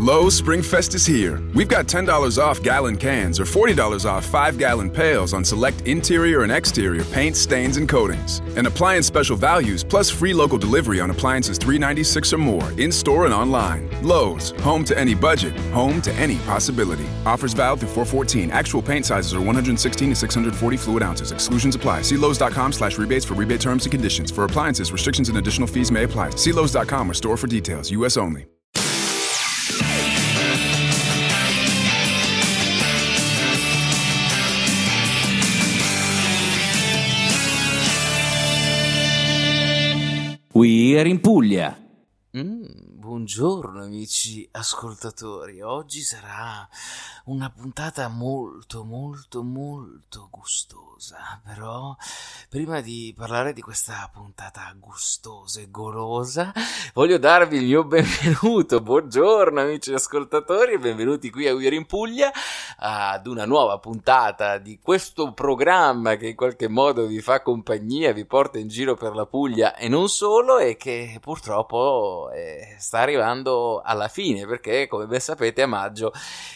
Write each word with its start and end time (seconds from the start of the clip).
Lowe's 0.00 0.40
Springfest 0.40 0.94
is 0.94 1.04
here. 1.04 1.42
We've 1.54 1.68
got 1.68 1.86
$10 1.86 2.42
off 2.42 2.62
gallon 2.62 2.96
cans 2.96 3.38
or 3.38 3.44
$40 3.44 4.06
off 4.10 4.24
5 4.24 4.56
gallon 4.56 4.88
pails 4.88 5.34
on 5.34 5.44
select 5.44 5.86
interior 5.86 6.42
and 6.42 6.50
exterior 6.50 7.04
paint, 7.04 7.36
stains, 7.36 7.76
and 7.76 7.86
coatings. 7.86 8.38
And 8.56 8.66
appliance 8.66 9.06
special 9.06 9.36
values 9.36 9.84
plus 9.84 10.08
free 10.08 10.32
local 10.32 10.56
delivery 10.56 11.00
on 11.00 11.10
appliances 11.10 11.58
396 11.58 12.32
or 12.32 12.38
more 12.38 12.80
in 12.80 12.90
store 12.90 13.26
and 13.26 13.34
online. 13.34 13.90
Lowe's, 14.02 14.52
home 14.62 14.84
to 14.84 14.98
any 14.98 15.14
budget, 15.14 15.54
home 15.72 16.00
to 16.00 16.12
any 16.14 16.38
possibility. 16.46 17.06
Offers 17.26 17.52
valid 17.52 17.80
through 17.80 17.90
414. 17.90 18.50
Actual 18.52 18.80
paint 18.80 19.04
sizes 19.04 19.34
are 19.34 19.42
116 19.42 20.08
to 20.08 20.16
640 20.16 20.76
fluid 20.78 21.02
ounces. 21.02 21.30
Exclusions 21.30 21.74
apply. 21.74 22.00
See 22.00 22.16
Lowe's.com 22.16 22.72
slash 22.72 22.96
rebates 22.96 23.26
for 23.26 23.34
rebate 23.34 23.60
terms 23.60 23.84
and 23.84 23.92
conditions. 23.92 24.30
For 24.30 24.44
appliances, 24.44 24.92
restrictions 24.92 25.28
and 25.28 25.36
additional 25.36 25.68
fees 25.68 25.92
may 25.92 26.04
apply. 26.04 26.30
See 26.36 26.52
Lowe's.com 26.52 27.10
or 27.10 27.12
store 27.12 27.36
for 27.36 27.48
details. 27.48 27.90
U.S. 27.90 28.16
only. 28.16 28.46
We're 40.60 41.06
in 41.06 41.20
Puglia. 41.20 41.74
Mm, 42.34 42.89
buongiorno 43.10 43.82
amici 43.82 44.48
ascoltatori, 44.52 45.62
oggi 45.62 46.00
sarà 46.00 46.68
una 47.24 47.50
puntata 47.50 48.06
molto 48.06 48.84
molto 48.84 49.42
molto 49.42 50.28
gustosa, 50.30 51.40
però 51.44 51.96
prima 52.48 52.80
di 52.80 53.12
parlare 53.16 53.52
di 53.52 53.62
questa 53.62 54.08
puntata 54.12 54.72
gustosa 54.78 55.60
e 55.60 55.72
golosa 55.72 56.52
voglio 56.94 57.18
darvi 57.18 57.56
il 57.56 57.64
mio 57.64 57.82
benvenuto, 57.84 58.80
buongiorno 58.80 59.60
amici 59.60 59.92
ascoltatori, 59.92 60.78
benvenuti 60.78 61.30
qui 61.30 61.48
a 61.48 61.54
We're 61.54 61.74
in 61.74 61.86
Puglia 61.86 62.30
ad 62.76 63.26
una 63.26 63.44
nuova 63.44 63.78
puntata 63.78 64.58
di 64.58 64.78
questo 64.80 65.32
programma 65.32 66.16
che 66.16 66.28
in 66.28 66.36
qualche 66.36 66.68
modo 66.68 67.06
vi 67.06 67.20
fa 67.20 67.42
compagnia, 67.42 68.12
vi 68.12 68.24
porta 68.24 68.58
in 68.58 68.68
giro 68.68 68.94
per 68.94 69.16
la 69.16 69.26
Puglia 69.26 69.74
e 69.74 69.88
non 69.88 70.08
solo 70.08 70.58
e 70.58 70.76
che 70.76 71.18
purtroppo 71.20 72.30
eh, 72.32 72.76
sta 72.78 72.99
arrivando 73.00 73.80
alla 73.80 74.08
fine 74.08 74.46
perché 74.46 74.86
come 74.86 75.06
ben 75.06 75.20
sapete 75.20 75.62
a 75.62 75.66
maggio 75.66 76.12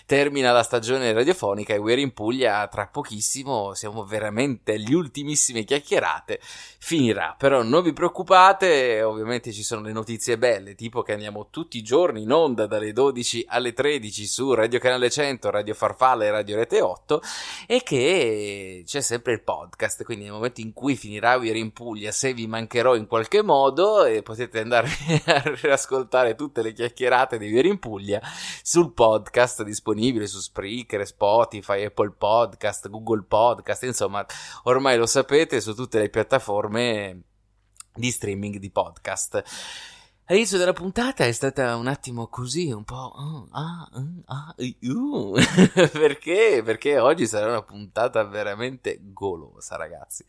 termina 0.07 0.53
la 0.53 0.63
stagione 0.63 1.13
radiofonica 1.13 1.75
e 1.75 1.79
We're 1.79 2.01
in 2.01 2.13
Puglia 2.13 2.67
tra 2.69 2.87
pochissimo 2.87 3.75
siamo 3.75 4.05
veramente 4.05 4.73
agli 4.73 4.93
ultimissime 4.93 5.65
chiacchierate 5.65 6.41
finirà. 6.41 7.35
Però 7.39 7.63
non 7.63 7.83
vi 7.83 7.93
preoccupate 7.93 9.03
ovviamente 9.03 9.53
ci 9.53 9.63
sono 9.63 9.83
le 9.83 9.93
notizie 9.93 10.39
belle 10.39 10.75
tipo 10.75 11.03
che 11.03 11.13
andiamo 11.13 11.49
tutti 11.51 11.79
i 11.79 11.83
giorni 11.83 12.23
in 12.23 12.33
onda 12.33 12.67
dalle 12.67 12.93
12 12.93 13.47
alle 13.49 13.73
13 13.73 14.27
su 14.27 14.53
Radio 14.53 14.79
Canale 14.79 15.11
100 15.11 15.51
Radio 15.51 15.75
Farfalla 15.75 16.25
e 16.25 16.31
Radio 16.31 16.57
Rete 16.57 16.81
8 16.81 17.23
e 17.67 17.83
che 17.83 18.83
c'è 18.87 19.01
sempre 19.01 19.33
il 19.33 19.43
podcast 19.43 20.05
quindi 20.05 20.25
nel 20.25 20.33
momento 20.33 20.61
in 20.61 20.73
cui 20.73 20.97
finirà 20.97 21.37
We're 21.37 21.59
in 21.59 21.73
Puglia 21.73 22.13
se 22.13 22.35
vi 22.35 22.47
mancherò 22.47 22.95
in 22.97 23.07
qualche 23.07 23.43
modo 23.43 24.05
eh, 24.05 24.23
potete 24.23 24.61
andare 24.61 24.89
a 25.27 25.43
riascoltare 25.45 26.34
tutte 26.35 26.63
le 26.63 26.73
chiacchierate 26.73 27.39
di 27.39 27.53
We're 27.53 27.69
in 27.69 27.79
Puglia 27.79 28.21
sul 28.63 28.93
podcast 28.93 29.63
disponibile 29.63 30.27
su 30.27 30.41
Spreaker, 30.41 31.07
Spotify, 31.07 31.85
Apple 31.85 32.13
Podcast, 32.13 32.89
Google 32.89 33.23
Podcast, 33.23 33.83
insomma, 33.85 34.25
ormai 34.65 34.97
lo 34.97 35.07
sapete 35.07 35.61
su 35.61 35.75
tutte 35.75 35.99
le 35.99 36.09
piattaforme 36.09 37.23
di 37.95 38.11
streaming 38.11 38.57
di 38.57 38.71
podcast. 38.71 39.43
All'inizio 40.27 40.57
della 40.57 40.73
puntata 40.73 41.27
è 41.27 41.33
stata 41.33 41.77
un 41.77 41.87
attimo 41.87 42.29
così, 42.29 42.73
un 42.73 42.85
po'... 42.85 43.13
Uh, 43.15 43.49
ah, 43.51 43.91
uh, 43.93 45.35
perché? 45.93 46.63
Perché 46.65 46.99
oggi 46.99 47.27
sarà 47.27 47.51
una 47.51 47.63
puntata 47.63 48.25
veramente 48.25 49.01
golosa, 49.03 49.77
ragazzi. 49.77 50.25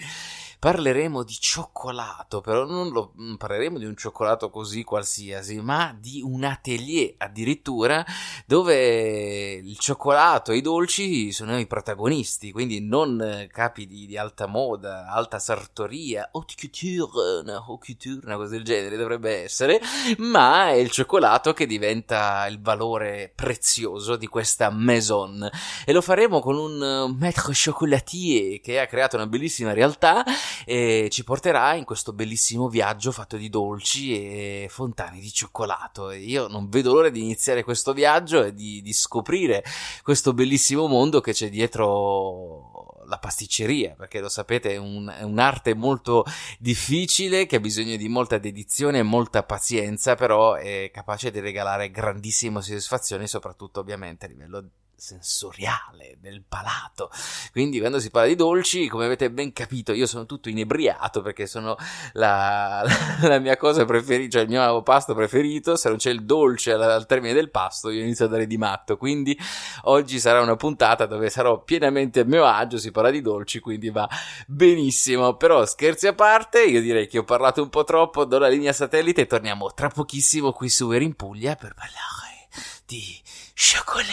Parleremo 0.59 1.23
di 1.23 1.37
cioccolato, 1.39 2.41
però 2.41 2.65
non, 2.65 2.89
lo, 2.89 3.13
non 3.15 3.37
parleremo 3.37 3.77
di 3.77 3.85
un 3.85 3.95
cioccolato 3.95 4.49
così 4.49 4.83
qualsiasi, 4.83 5.61
ma 5.61 5.95
di 5.97 6.21
un 6.21 6.43
atelier 6.43 7.13
addirittura 7.17 8.03
dove 8.45 9.53
il 9.53 9.77
cioccolato 9.77 10.51
e 10.51 10.57
i 10.57 10.61
dolci 10.61 11.31
sono 11.31 11.57
i 11.57 11.67
protagonisti, 11.67 12.51
quindi 12.51 12.81
non 12.81 13.47
capi 13.49 13.85
di, 13.85 14.07
di 14.07 14.17
alta 14.17 14.45
moda, 14.45 15.07
alta 15.07 15.39
sartoria, 15.39 16.31
haute 16.33 16.55
couture, 16.59 17.39
una 17.43 17.63
haute 17.65 17.85
couture, 17.85 18.25
una 18.25 18.35
cosa 18.35 18.49
del 18.51 18.63
genere 18.65 18.97
dovrebbe 18.97 19.43
essere 19.43 19.83
ma 20.17 20.69
è 20.69 20.73
il 20.73 20.89
cioccolato 20.91 21.53
che 21.53 21.65
diventa 21.65 22.45
il 22.47 22.61
valore 22.61 23.31
prezioso 23.33 24.15
di 24.15 24.27
questa 24.27 24.69
maison. 24.69 25.49
E 25.85 25.91
lo 25.91 26.01
faremo 26.01 26.39
con 26.39 26.57
un 26.57 27.15
maître 27.17 27.53
chocolatier 27.53 28.59
che 28.61 28.79
ha 28.79 28.87
creato 28.87 29.15
una 29.15 29.27
bellissima 29.27 29.73
realtà 29.73 30.23
e 30.65 31.07
ci 31.11 31.23
porterà 31.23 31.73
in 31.73 31.85
questo 31.85 32.13
bellissimo 32.13 32.67
viaggio 32.67 33.11
fatto 33.11 33.37
di 33.37 33.49
dolci 33.49 34.13
e 34.13 34.67
fontane 34.69 35.19
di 35.19 35.31
cioccolato. 35.31 36.09
E 36.09 36.19
io 36.19 36.47
non 36.47 36.69
vedo 36.69 36.93
l'ora 36.93 37.09
di 37.09 37.21
iniziare 37.21 37.63
questo 37.63 37.93
viaggio 37.93 38.43
e 38.43 38.53
di, 38.53 38.81
di 38.81 38.93
scoprire 38.93 39.63
questo 40.03 40.33
bellissimo 40.33 40.87
mondo 40.87 41.21
che 41.21 41.33
c'è 41.33 41.49
dietro 41.49 42.74
la 43.07 43.17
pasticceria, 43.17 43.95
perché 43.95 44.19
lo 44.19 44.29
sapete 44.29 44.73
è, 44.73 44.77
un, 44.77 45.13
è, 45.15 45.23
un'arte 45.23 45.73
molto 45.73 46.25
difficile 46.59 47.45
che 47.45 47.57
ha 47.57 47.59
bisogno 47.59 47.95
di 47.95 48.07
molta 48.07 48.37
dedizione 48.37 48.99
e 48.99 49.03
molta 49.03 49.43
pazienza, 49.43 50.15
però 50.15 50.55
è 50.55 50.89
capace 50.93 51.31
di 51.31 51.39
regalare 51.39 51.91
grandissime 51.91 52.61
soddisfazioni, 52.61 53.27
soprattutto 53.27 53.79
ovviamente 53.79 54.25
a 54.25 54.29
livello 54.29 54.69
sensoriale 54.97 56.17
del 56.19 56.43
palato. 56.47 57.09
Quindi 57.51 57.79
quando 57.79 57.99
si 57.99 58.09
parla 58.09 58.29
di 58.29 58.35
dolci, 58.35 58.87
come 58.87 59.05
avete 59.05 59.31
ben 59.31 59.53
capito, 59.53 59.93
io 59.93 60.07
sono 60.07 60.25
tutto 60.25 60.49
inebriato 60.49 61.21
perché 61.21 61.47
sono 61.47 61.75
la, 62.13 62.83
la, 63.21 63.39
mia 63.39 63.57
cosa 63.57 63.85
preferita, 63.85 64.37
cioè 64.37 64.41
il 64.43 64.49
mio 64.49 64.81
pasto 64.83 65.13
preferito, 65.13 65.75
se 65.75 65.89
non 65.89 65.97
c'è 65.97 66.11
il 66.11 66.25
dolce 66.25 66.73
al, 66.73 66.81
al, 66.81 67.05
termine 67.05 67.33
del 67.33 67.51
pasto 67.51 67.89
io 67.89 68.01
inizio 68.01 68.25
a 68.25 68.29
dare 68.29 68.47
di 68.47 68.57
matto, 68.57 68.97
quindi 68.97 69.37
oggi 69.83 70.19
sarà 70.19 70.41
una 70.41 70.55
puntata 70.55 71.05
dove 71.05 71.29
sarò 71.29 71.63
pienamente 71.63 72.21
a 72.21 72.25
mio 72.25 72.45
agio, 72.45 72.77
si 72.77 72.91
parla 72.91 73.09
di 73.09 73.21
dolci, 73.21 73.59
quindi 73.59 73.89
va 73.89 74.07
benissimo, 74.47 75.35
però 75.35 75.65
scherzi 75.65 76.07
a 76.07 76.13
parte, 76.13 76.63
io 76.63 76.81
direi 76.81 77.07
che 77.07 77.19
ho 77.19 77.23
parlato 77.23 77.61
un 77.61 77.69
po' 77.69 77.83
troppo, 77.83 78.25
do 78.25 78.39
la 78.39 78.47
linea 78.47 78.73
satellite 78.73 79.21
e 79.21 79.27
torniamo 79.27 79.73
tra 79.73 79.89
pochissimo 79.89 80.51
qui 80.51 80.69
su 80.69 80.91
Eri 80.91 81.05
in 81.05 81.15
Puglia 81.15 81.55
per 81.55 81.73
parlare 81.73 82.47
di 82.85 83.21
chocolat. 83.55 84.07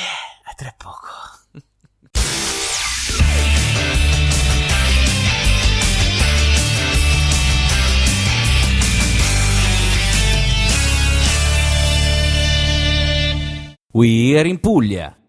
A 0.45 0.55
tra 0.55 0.73
poco. 0.77 1.11
We're 13.95 14.47
in 14.47 14.59
Puglia. 14.59 15.22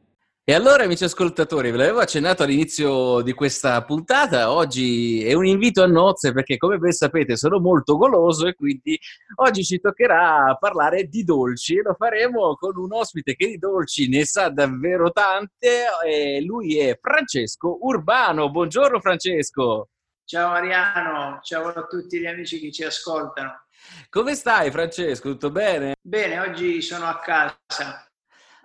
E 0.45 0.53
allora, 0.53 0.83
amici 0.83 1.05
ascoltatori, 1.05 1.71
ve 1.71 1.77
l'avevo 1.77 1.99
accennato 1.99 2.43
all'inizio 2.43 3.21
di 3.21 3.31
questa 3.31 3.81
puntata. 3.85 4.51
Oggi 4.51 5.23
è 5.23 5.31
un 5.31 5.45
invito 5.45 5.81
a 5.81 5.87
nozze 5.87 6.33
perché, 6.33 6.57
come 6.57 6.77
ben 6.77 6.91
sapete, 6.91 7.37
sono 7.37 7.61
molto 7.61 7.95
goloso 7.95 8.45
e 8.47 8.53
quindi 8.53 8.99
oggi 9.35 9.63
ci 9.63 9.79
toccherà 9.79 10.57
parlare 10.59 11.05
di 11.05 11.23
dolci 11.23 11.77
e 11.77 11.83
lo 11.83 11.95
faremo 11.97 12.55
con 12.55 12.75
un 12.75 12.91
ospite 12.91 13.37
che 13.37 13.47
di 13.47 13.57
dolci 13.57 14.09
ne 14.09 14.25
sa 14.25 14.49
davvero 14.49 15.11
tante. 15.11 15.85
E 16.05 16.41
lui 16.41 16.77
è 16.77 16.99
Francesco 17.01 17.77
Urbano. 17.79 18.51
Buongiorno, 18.51 18.99
Francesco. 18.99 19.91
Ciao 20.25 20.49
Mariano, 20.49 21.39
ciao 21.41 21.69
a 21.69 21.87
tutti 21.87 22.19
gli 22.19 22.25
amici 22.25 22.59
che 22.59 22.69
ci 22.69 22.83
ascoltano. 22.83 23.67
Come 24.09 24.35
stai, 24.35 24.71
Francesco? 24.71 25.29
Tutto 25.29 25.51
bene? 25.51 25.93
Bene, 26.01 26.41
oggi 26.41 26.81
sono 26.81 27.05
a 27.05 27.17
casa 27.19 28.05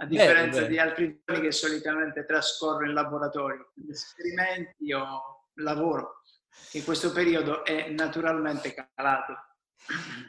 a 0.00 0.06
differenza 0.06 0.60
beh, 0.60 0.66
beh. 0.66 0.72
di 0.72 0.78
altri 0.78 1.22
giorni 1.24 1.42
che 1.42 1.52
solitamente 1.52 2.24
trascorro 2.24 2.84
in 2.84 2.92
laboratorio, 2.92 3.72
esperimenti 3.90 4.92
o 4.92 5.46
lavoro, 5.54 6.22
che 6.70 6.78
in 6.78 6.84
questo 6.84 7.10
periodo 7.12 7.64
è 7.64 7.90
naturalmente 7.90 8.74
calato. 8.74 9.34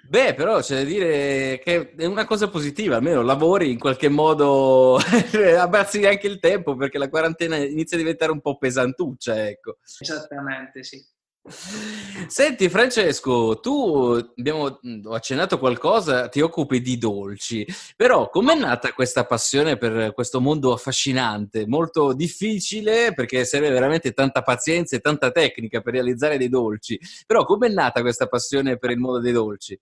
Beh, 0.08 0.34
però 0.36 0.60
c'è 0.62 0.76
da 0.76 0.84
dire 0.84 1.60
che 1.64 1.94
è 1.96 2.06
una 2.06 2.26
cosa 2.26 2.50
positiva, 2.50 2.96
almeno 2.96 3.22
lavori 3.22 3.72
in 3.72 3.78
qualche 3.78 4.10
modo, 4.10 4.98
abbassi 5.58 6.06
anche 6.06 6.28
il 6.28 6.40
tempo 6.40 6.76
perché 6.76 6.98
la 6.98 7.10
quarantena 7.10 7.58
inizia 7.58 7.98
a 7.98 8.00
diventare 8.00 8.32
un 8.32 8.42
po' 8.42 8.58
pesantuccia, 8.58 9.48
ecco. 9.48 9.78
Esattamente, 10.00 10.84
sì. 10.84 11.04
Senti 11.50 12.70
Francesco, 12.70 13.60
tu 13.60 14.16
abbiamo 14.38 14.80
ho 15.04 15.14
accennato 15.14 15.58
qualcosa, 15.58 16.30
ti 16.30 16.42
occupi 16.42 16.82
di 16.82 16.98
dolci, 16.98 17.66
però 17.96 18.30
com'è 18.30 18.56
nata 18.56 18.94
questa 18.94 19.26
passione 19.26 19.78
per 19.78 20.14
questo 20.14 20.40
mondo 20.40 20.72
affascinante, 20.72 21.66
molto 21.66 22.14
difficile 22.14 23.14
perché 23.14 23.46
serve 23.46 23.70
veramente 23.70 24.14
tanta 24.14 24.42
pazienza 24.44 24.96
e 24.96 25.00
tanta 25.00 25.32
tecnica 25.32 25.82
per 25.82 25.94
realizzare 25.94 26.38
dei 26.38 26.50
dolci, 26.50 27.00
però 27.26 27.46
com'è 27.46 27.70
nata 27.70 28.02
questa 28.02 28.28
passione 28.28 28.78
per 28.78 28.92
il 28.92 29.00
mondo 29.00 29.20
dei 29.20 29.34
dolci? 29.34 29.80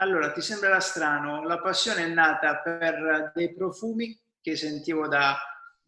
Allora, 0.00 0.30
ti 0.30 0.40
sembrerà 0.40 0.78
strano, 0.78 1.42
la 1.42 1.58
passione 1.58 2.04
è 2.04 2.08
nata 2.08 2.58
per 2.58 3.32
dei 3.34 3.52
profumi 3.52 4.16
che 4.40 4.54
sentivo 4.54 5.08
da 5.08 5.36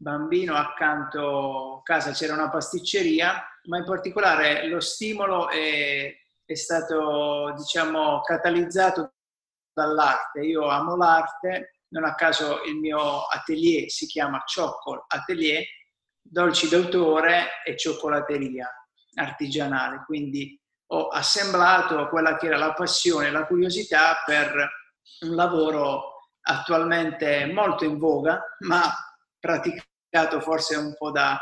bambino 0.01 0.55
accanto 0.55 1.77
a 1.79 1.83
casa 1.83 2.13
c'era 2.13 2.33
una 2.33 2.49
pasticceria, 2.49 3.45
ma 3.65 3.77
in 3.77 3.85
particolare 3.85 4.67
lo 4.67 4.81
stimolo 4.81 5.51
è, 5.51 6.11
è 6.43 6.55
stato 6.55 7.53
diciamo 7.55 8.21
catalizzato 8.23 9.13
dall'arte. 9.75 10.41
Io 10.41 10.69
amo 10.69 10.97
l'arte, 10.97 11.83
non 11.89 12.05
a 12.05 12.15
caso 12.15 12.63
il 12.63 12.77
mio 12.77 13.27
atelier 13.27 13.91
si 13.91 14.07
chiama 14.07 14.43
Cioccol 14.47 15.05
Atelier, 15.07 15.65
dolci 16.23 16.69
d'autore 16.69 17.63
e 17.65 17.77
cioccolateria 17.77 18.71
artigianale, 19.17 20.05
quindi 20.07 20.59
ho 20.93 21.09
assemblato 21.09 22.09
quella 22.09 22.37
che 22.37 22.47
era 22.47 22.57
la 22.57 22.73
passione, 22.73 23.31
la 23.31 23.47
curiosità 23.47 24.23
per 24.25 24.69
un 25.27 25.35
lavoro 25.35 26.15
attualmente 26.43 27.47
molto 27.53 27.85
in 27.85 27.99
voga, 27.99 28.41
ma 28.61 28.91
praticato 29.39 29.90
forse 30.41 30.77
un 30.77 30.95
po' 30.97 31.11
da 31.11 31.41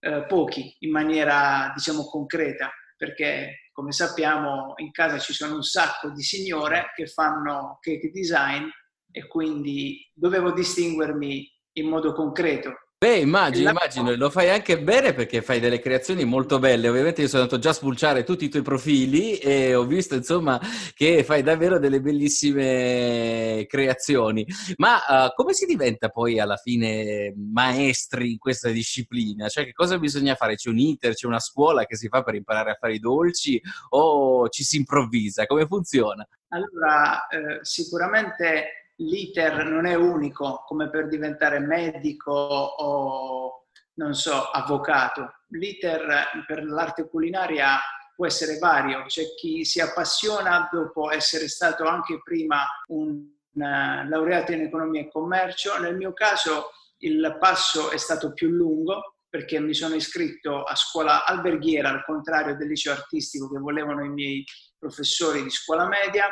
eh, 0.00 0.24
pochi 0.26 0.76
in 0.80 0.90
maniera 0.90 1.72
diciamo 1.74 2.04
concreta, 2.04 2.70
perché 2.96 3.70
come 3.72 3.92
sappiamo 3.92 4.74
in 4.76 4.90
casa 4.90 5.18
ci 5.18 5.32
sono 5.32 5.54
un 5.54 5.62
sacco 5.62 6.10
di 6.10 6.22
signore 6.22 6.92
che 6.94 7.06
fanno 7.06 7.78
cake 7.80 8.10
design 8.10 8.66
e 9.10 9.26
quindi 9.26 10.06
dovevo 10.14 10.52
distinguermi 10.52 11.48
in 11.72 11.88
modo 11.88 12.12
concreto 12.12 12.89
Beh, 13.02 13.16
immagino, 13.16 13.70
immagino, 13.70 14.14
lo 14.14 14.28
fai 14.28 14.50
anche 14.50 14.78
bene 14.78 15.14
perché 15.14 15.40
fai 15.40 15.58
delle 15.58 15.78
creazioni 15.78 16.26
molto 16.26 16.58
belle. 16.58 16.86
Ovviamente 16.86 17.22
io 17.22 17.28
sono 17.28 17.44
andato 17.44 17.58
già 17.58 17.70
a 17.70 17.72
spulciare 17.72 18.24
tutti 18.24 18.44
i 18.44 18.50
tuoi 18.50 18.60
profili 18.60 19.38
e 19.38 19.74
ho 19.74 19.86
visto, 19.86 20.14
insomma, 20.16 20.60
che 20.92 21.24
fai 21.24 21.42
davvero 21.42 21.78
delle 21.78 22.02
bellissime 22.02 23.64
creazioni. 23.66 24.46
Ma 24.76 24.96
uh, 24.96 25.32
come 25.34 25.54
si 25.54 25.64
diventa 25.64 26.10
poi 26.10 26.38
alla 26.38 26.56
fine 26.56 27.32
maestri 27.34 28.32
in 28.32 28.38
questa 28.38 28.68
disciplina? 28.68 29.48
Cioè, 29.48 29.64
che 29.64 29.72
cosa 29.72 29.98
bisogna 29.98 30.34
fare? 30.34 30.56
C'è 30.56 30.68
un 30.68 30.78
iter, 30.78 31.14
c'è 31.14 31.26
una 31.26 31.40
scuola 31.40 31.86
che 31.86 31.96
si 31.96 32.08
fa 32.08 32.22
per 32.22 32.34
imparare 32.34 32.72
a 32.72 32.76
fare 32.78 32.92
i 32.92 32.98
dolci 32.98 33.58
o 33.88 34.46
ci 34.50 34.62
si 34.62 34.76
improvvisa? 34.76 35.46
Come 35.46 35.64
funziona? 35.64 36.28
Allora, 36.48 37.26
eh, 37.28 37.60
sicuramente 37.62 38.79
l'iter 39.00 39.64
non 39.66 39.86
è 39.86 39.94
unico 39.94 40.64
come 40.66 40.90
per 40.90 41.08
diventare 41.08 41.58
medico 41.58 42.32
o, 42.32 43.66
non 43.94 44.14
so, 44.14 44.50
avvocato. 44.50 45.44
L'iter 45.48 46.44
per 46.46 46.64
l'arte 46.64 47.08
culinaria 47.08 47.78
può 48.14 48.26
essere 48.26 48.58
vario. 48.58 49.04
C'è 49.06 49.34
chi 49.36 49.64
si 49.64 49.80
appassiona 49.80 50.68
dopo 50.70 51.10
essere 51.10 51.48
stato 51.48 51.84
anche 51.84 52.20
prima 52.22 52.66
un 52.88 53.26
laureato 53.54 54.52
in 54.52 54.62
economia 54.62 55.00
e 55.00 55.10
commercio. 55.10 55.78
Nel 55.78 55.96
mio 55.96 56.12
caso 56.12 56.70
il 56.98 57.36
passo 57.40 57.90
è 57.90 57.96
stato 57.96 58.32
più 58.32 58.48
lungo 58.48 59.16
perché 59.28 59.60
mi 59.60 59.74
sono 59.74 59.94
iscritto 59.94 60.64
a 60.64 60.74
scuola 60.74 61.24
alberghiera, 61.24 61.88
al 61.88 62.04
contrario 62.04 62.56
del 62.56 62.68
liceo 62.68 62.92
artistico 62.92 63.48
che 63.48 63.58
volevano 63.58 64.04
i 64.04 64.08
miei 64.08 64.44
professori 64.76 65.42
di 65.42 65.50
scuola 65.50 65.86
media. 65.86 66.26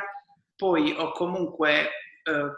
Poi 0.57 0.93
ho 0.99 1.13
comunque 1.13 1.73
eh, 1.83 1.89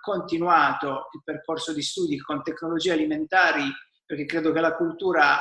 continuato 0.00 1.08
il 1.12 1.22
percorso 1.24 1.72
di 1.72 1.82
studi 1.82 2.18
con 2.20 2.42
tecnologie 2.42 2.92
alimentari 2.92 3.64
perché 4.04 4.24
credo 4.24 4.52
che 4.52 4.60
la 4.60 4.74
cultura 4.74 5.40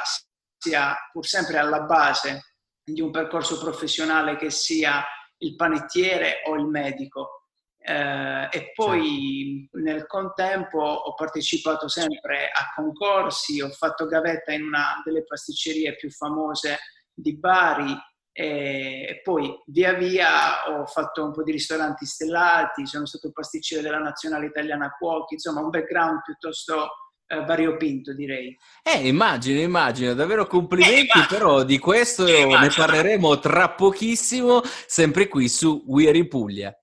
sia 0.58 0.96
pur 1.12 1.26
sempre 1.26 1.58
alla 1.58 1.81
base 1.81 2.54
di 2.84 3.02
un 3.02 3.12
percorso 3.12 3.58
professionale 3.58 4.36
che 4.36 4.50
sia 4.50 5.04
il 5.38 5.56
panettiere 5.56 6.42
o 6.46 6.56
il 6.56 6.66
medico. 6.66 7.46
Eh, 7.81 8.48
e 8.52 8.72
poi 8.76 9.68
certo. 9.72 9.90
nel 9.90 10.06
contempo 10.06 10.80
ho 10.82 11.14
partecipato 11.14 11.88
sempre 11.88 12.50
a 12.50 12.74
concorsi, 12.75 13.62
ho 13.62 13.70
fatto 13.70 14.06
gavetta 14.06 14.52
in 14.52 14.64
una 14.64 15.02
delle 15.04 15.24
pasticcerie 15.24 15.96
più 15.96 16.12
famose 16.12 16.78
di 17.14 17.38
Bari, 17.38 17.96
e 18.41 19.19
poi 19.21 19.53
via 19.65 19.95
via 19.95 20.69
ho 20.69 20.86
fatto 20.86 21.25
un 21.25 21.33
po' 21.33 21.44
di 21.44 21.51
ristoranti 21.51 22.06
stellati, 22.06 22.86
sono 22.86 23.06
stato 23.06 23.31
pasticciere 23.33 23.81
della 23.81 23.97
Nazionale 23.97 24.45
Italiana 24.45 24.95
Cuochi, 24.97 25.33
insomma 25.33 25.59
un 25.59 25.69
background 25.69 26.21
piuttosto 26.24 26.88
eh, 27.27 27.44
variopinto 27.44 28.13
direi. 28.13 28.57
Eh, 28.81 29.09
immagino, 29.09 29.59
immagino, 29.59 30.13
davvero 30.13 30.47
complimenti, 30.47 31.19
eh, 31.19 31.25
però 31.27 31.63
di 31.63 31.80
questo 31.80 32.25
eh, 32.25 32.45
ne 32.45 32.71
parleremo 32.74 33.39
tra 33.39 33.71
pochissimo, 33.71 34.62
sempre 34.88 35.27
qui 35.27 35.50
su 35.50 35.83
We 35.88 36.07
Are 36.07 36.18
in 36.18 36.30
Puglia. 36.30 36.74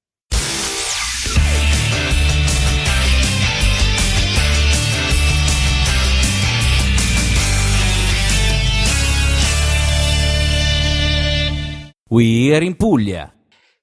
We 12.17 12.55
are 12.55 12.65
in 12.65 12.77
Puglia. 12.77 13.31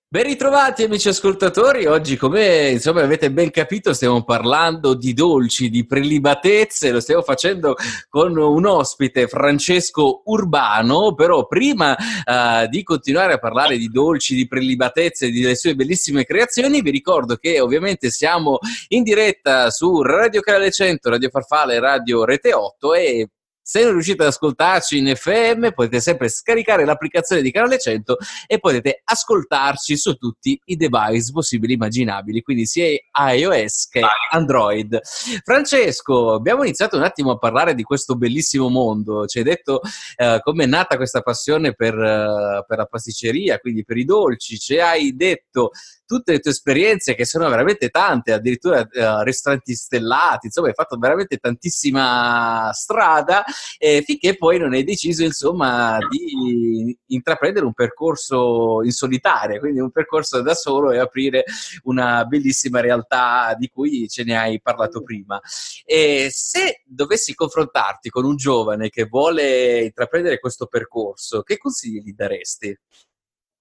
Ben 0.07 0.23
ritrovati 0.23 0.81
amici 0.81 1.07
ascoltatori, 1.07 1.85
oggi 1.85 2.17
come 2.17 2.69
insomma 2.69 3.03
avete 3.03 3.31
ben 3.31 3.51
capito 3.51 3.93
stiamo 3.93 4.23
parlando 4.23 4.95
di 4.95 5.13
dolci, 5.13 5.69
di 5.69 5.85
prelibatezze, 5.85 6.89
lo 6.89 6.99
stiamo 6.99 7.21
facendo 7.21 7.75
con 8.09 8.35
un 8.35 8.65
ospite 8.65 9.27
Francesco 9.27 10.23
Urbano, 10.25 11.13
però 11.13 11.45
prima 11.45 11.95
uh, 11.95 12.67
di 12.69 12.81
continuare 12.81 13.33
a 13.33 13.37
parlare 13.37 13.77
di 13.77 13.89
dolci, 13.89 14.33
di 14.33 14.47
prelibatezze, 14.47 15.31
delle 15.31 15.55
sue 15.55 15.75
bellissime 15.75 16.25
creazioni 16.25 16.81
vi 16.81 16.89
ricordo 16.89 17.35
che 17.35 17.59
ovviamente 17.59 18.09
siamo 18.09 18.57
in 18.87 19.03
diretta 19.03 19.69
su 19.69 20.01
Radio 20.01 20.41
Canale 20.41 20.71
100, 20.71 21.07
Radio 21.07 21.29
Farfale, 21.29 21.79
Radio 21.79 22.25
Rete 22.25 22.51
8 22.51 22.93
e 22.95 23.27
se 23.63 23.81
non 23.81 23.93
riuscite 23.93 24.23
ad 24.23 24.29
ascoltarci 24.29 24.97
in 24.97 25.15
FM, 25.15 25.69
potete 25.73 26.01
sempre 26.01 26.27
scaricare 26.27 26.83
l'applicazione 26.83 27.41
di 27.41 27.49
Canale 27.49 27.79
100 27.79 28.17
e 28.45 28.59
potete 28.59 29.01
ascoltarci 29.03 29.95
su 29.95 30.15
tutti 30.15 30.59
i 30.65 30.75
device 30.75 31.31
possibili 31.31 31.71
e 31.71 31.75
immaginabili, 31.75 32.41
quindi 32.41 32.65
sia 32.65 32.87
iOS 33.31 33.87
che 33.87 34.01
Android. 34.31 34.99
Francesco, 35.43 36.33
abbiamo 36.33 36.63
iniziato 36.63 36.97
un 36.97 37.03
attimo 37.03 37.31
a 37.31 37.37
parlare 37.37 37.73
di 37.73 37.83
questo 37.83 38.15
bellissimo 38.15 38.67
mondo. 38.67 39.25
Ci 39.27 39.37
hai 39.37 39.43
detto 39.45 39.79
eh, 40.17 40.39
come 40.43 40.65
è 40.65 40.67
nata 40.67 40.97
questa 40.97 41.21
passione 41.21 41.73
per, 41.73 41.95
uh, 41.95 42.65
per 42.67 42.77
la 42.77 42.85
pasticceria, 42.85 43.59
quindi 43.59 43.85
per 43.85 43.97
i 43.97 44.03
dolci. 44.03 44.59
Ci 44.59 44.77
hai 44.77 45.15
detto 45.15 45.71
tutte 46.13 46.33
le 46.33 46.39
tue 46.39 46.51
esperienze, 46.51 47.15
che 47.15 47.25
sono 47.25 47.49
veramente 47.49 47.89
tante, 47.89 48.33
addirittura 48.33 48.81
uh, 48.81 49.21
ristoranti 49.23 49.73
stellati, 49.73 50.47
insomma, 50.47 50.67
hai 50.67 50.73
fatto 50.73 50.97
veramente 50.97 51.37
tantissima 51.37 52.71
strada, 52.73 53.43
eh, 53.77 54.03
finché 54.05 54.37
poi 54.37 54.59
non 54.59 54.73
hai 54.73 54.83
deciso, 54.83 55.23
insomma, 55.23 55.97
di 56.09 56.97
intraprendere 57.07 57.65
un 57.65 57.73
percorso 57.73 58.81
in 58.83 58.91
solitaria, 58.91 59.59
quindi 59.59 59.79
un 59.79 59.91
percorso 59.91 60.41
da 60.41 60.53
solo 60.53 60.91
e 60.91 60.99
aprire 60.99 61.43
una 61.83 62.25
bellissima 62.25 62.79
realtà 62.79 63.55
di 63.57 63.67
cui 63.67 64.07
ce 64.07 64.23
ne 64.23 64.37
hai 64.37 64.61
parlato 64.61 65.01
prima. 65.01 65.39
E 65.85 66.29
se 66.31 66.81
dovessi 66.85 67.33
confrontarti 67.33 68.09
con 68.09 68.25
un 68.25 68.35
giovane 68.35 68.89
che 68.89 69.05
vuole 69.05 69.83
intraprendere 69.83 70.39
questo 70.39 70.67
percorso, 70.67 71.41
che 71.41 71.57
consigli 71.57 72.01
gli 72.03 72.13
daresti? 72.13 72.77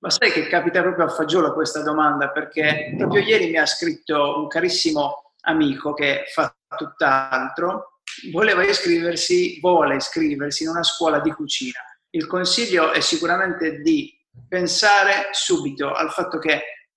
Ma 0.02 0.10
sai 0.10 0.32
che 0.32 0.48
capita 0.48 0.82
proprio 0.82 1.04
a 1.04 1.08
fagiolo 1.08 1.52
questa 1.52 1.80
domanda 1.82 2.30
perché 2.30 2.92
proprio 2.98 3.22
ieri 3.22 3.50
mi 3.50 3.56
ha 3.56 3.66
scritto 3.66 4.40
un 4.40 4.48
carissimo 4.48 5.34
amico 5.42 5.94
che 5.94 6.24
fa 6.32 6.52
tutt'altro, 6.76 8.00
voleva 8.32 8.64
iscriversi, 8.64 9.60
vuole 9.60 9.94
iscriversi 9.94 10.64
in 10.64 10.70
una 10.70 10.82
scuola 10.82 11.20
di 11.20 11.30
cucina. 11.30 11.78
Il 12.10 12.26
consiglio 12.26 12.90
è 12.90 12.98
sicuramente 12.98 13.80
di 13.80 14.12
pensare 14.48 15.28
subito 15.30 15.92
al 15.92 16.10
fatto 16.10 16.38
che 16.38 16.88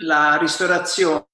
la 0.00 0.36
ristorazione, 0.36 1.28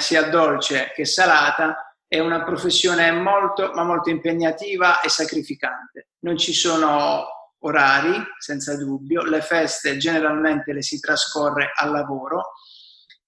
sia 0.00 0.28
dolce 0.28 0.92
che 0.94 1.06
salata, 1.06 1.96
è 2.06 2.18
una 2.18 2.44
professione 2.44 3.10
molto, 3.10 3.72
ma 3.72 3.84
molto 3.84 4.10
impegnativa 4.10 5.00
e 5.00 5.08
sacrificante. 5.08 6.08
Non 6.20 6.36
ci 6.36 6.52
sono 6.52 7.37
orari, 7.60 8.22
senza 8.38 8.76
dubbio, 8.76 9.22
le 9.24 9.40
feste 9.40 9.96
generalmente 9.96 10.72
le 10.72 10.82
si 10.82 11.00
trascorre 11.00 11.72
al 11.74 11.90
lavoro 11.90 12.52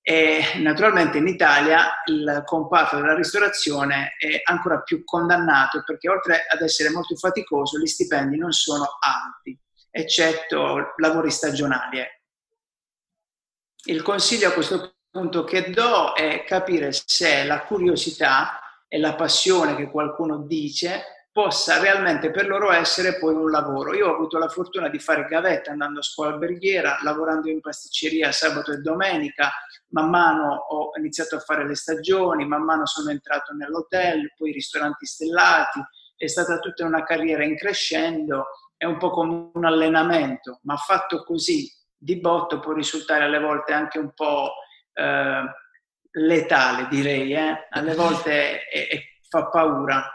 e 0.02 0.40
naturalmente 0.56 1.18
in 1.18 1.28
Italia 1.28 2.02
il 2.06 2.42
comparto 2.46 2.96
della 2.96 3.14
ristorazione 3.14 4.14
è 4.18 4.40
ancora 4.44 4.80
più 4.80 5.04
condannato 5.04 5.82
perché 5.84 6.08
oltre 6.08 6.46
ad 6.48 6.62
essere 6.62 6.90
molto 6.90 7.14
faticoso 7.16 7.78
gli 7.78 7.86
stipendi 7.86 8.38
non 8.38 8.52
sono 8.52 8.98
alti, 8.98 9.58
eccetto 9.90 10.94
lavori 10.96 11.30
stagionali. 11.30 11.98
Ecco. 11.98 12.18
Il 13.84 14.02
consiglio 14.02 14.48
a 14.48 14.52
questo 14.52 14.96
punto 15.10 15.44
che 15.44 15.70
do 15.70 16.14
è 16.14 16.44
capire 16.44 16.92
se 16.92 17.44
la 17.44 17.62
curiosità 17.62 18.84
e 18.88 18.98
la 18.98 19.14
passione 19.14 19.76
che 19.76 19.90
qualcuno 19.90 20.38
dice 20.38 21.19
possa 21.32 21.80
realmente 21.80 22.30
per 22.30 22.46
loro 22.46 22.72
essere 22.72 23.18
poi 23.18 23.34
un 23.34 23.50
lavoro. 23.50 23.94
Io 23.94 24.08
ho 24.08 24.14
avuto 24.14 24.38
la 24.38 24.48
fortuna 24.48 24.88
di 24.88 24.98
fare 24.98 25.26
gavetta 25.26 25.70
andando 25.70 26.00
a 26.00 26.02
scuola 26.02 26.32
alberghiera, 26.32 26.98
lavorando 27.02 27.48
in 27.48 27.60
pasticceria 27.60 28.32
sabato 28.32 28.72
e 28.72 28.78
domenica, 28.78 29.50
man 29.90 30.10
mano 30.10 30.54
ho 30.54 30.90
iniziato 30.98 31.36
a 31.36 31.40
fare 31.40 31.66
le 31.66 31.76
stagioni, 31.76 32.46
man 32.46 32.64
mano 32.64 32.86
sono 32.86 33.10
entrato 33.10 33.52
nell'hotel, 33.54 34.32
poi 34.36 34.52
ristoranti 34.52 35.06
stellati, 35.06 35.80
è 36.16 36.26
stata 36.26 36.58
tutta 36.58 36.84
una 36.84 37.04
carriera 37.04 37.44
in 37.44 37.56
crescendo, 37.56 38.46
è 38.76 38.84
un 38.84 38.98
po' 38.98 39.10
come 39.10 39.50
un 39.54 39.64
allenamento, 39.64 40.60
ma 40.62 40.76
fatto 40.76 41.22
così 41.22 41.70
di 41.96 42.18
botto 42.18 42.60
può 42.60 42.72
risultare 42.72 43.24
alle 43.24 43.38
volte 43.38 43.72
anche 43.72 43.98
un 43.98 44.12
po' 44.14 44.52
eh, 44.94 45.42
letale, 46.12 46.88
direi, 46.88 47.34
eh? 47.34 47.66
alle 47.70 47.94
volte 47.94 48.64
è, 48.64 48.88
è, 48.88 49.00
fa 49.28 49.48
paura. 49.48 50.10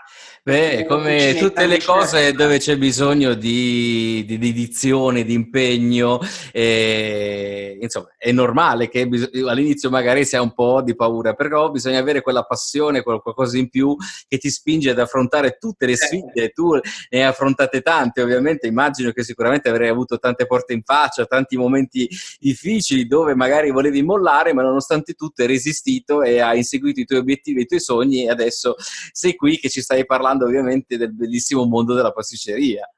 Beh, 0.47 0.85
come 0.85 1.33
tutte 1.39 1.65
le 1.65 1.81
cose 1.83 2.31
dove 2.33 2.59
c'è 2.59 2.77
bisogno 2.77 3.33
di, 3.33 4.23
di 4.27 4.37
dedizione, 4.37 5.23
di 5.23 5.33
impegno, 5.33 6.19
eh, 6.51 7.79
insomma, 7.81 8.13
è 8.15 8.31
normale 8.31 8.87
che 8.87 9.07
bis- 9.07 9.27
all'inizio 9.43 9.89
magari 9.89 10.23
si 10.23 10.35
ha 10.35 10.43
un 10.43 10.53
po' 10.53 10.83
di 10.83 10.95
paura, 10.95 11.33
però 11.33 11.71
bisogna 11.71 11.97
avere 11.97 12.21
quella 12.21 12.43
passione, 12.43 13.01
qualcosa 13.01 13.57
in 13.57 13.69
più 13.71 13.95
che 14.27 14.37
ti 14.37 14.51
spinge 14.51 14.91
ad 14.91 14.99
affrontare 14.99 15.57
tutte 15.59 15.87
le 15.87 15.95
sfide. 15.95 16.49
Tu 16.53 16.75
ne 16.75 16.81
hai 17.09 17.23
affrontate 17.23 17.81
tante, 17.81 18.21
ovviamente, 18.21 18.67
immagino 18.67 19.09
che 19.13 19.23
sicuramente 19.23 19.69
avrei 19.69 19.89
avuto 19.89 20.19
tante 20.19 20.45
porte 20.45 20.73
in 20.73 20.83
faccia, 20.83 21.25
tanti 21.25 21.57
momenti 21.57 22.07
difficili 22.39 23.07
dove 23.07 23.33
magari 23.33 23.71
volevi 23.71 24.03
mollare, 24.03 24.53
ma 24.53 24.61
nonostante 24.61 25.13
tutto 25.13 25.41
hai 25.41 25.47
resistito 25.47 26.21
e 26.21 26.39
hai 26.39 26.57
inseguito 26.57 26.99
i 26.99 27.05
tuoi 27.05 27.17
obiettivi, 27.17 27.61
i 27.61 27.65
tuoi 27.65 27.79
sogni 27.79 28.25
e 28.25 28.29
adesso 28.29 28.75
sei 29.11 29.35
qui 29.35 29.57
che 29.57 29.69
ci 29.69 29.81
stai 29.81 30.05
parlando 30.05 30.33
parlando 30.35 30.45
ovviamente 30.45 30.97
del 30.97 31.13
bellissimo 31.13 31.65
mondo 31.65 31.93
della 31.93 32.11
pasticceria. 32.11 32.89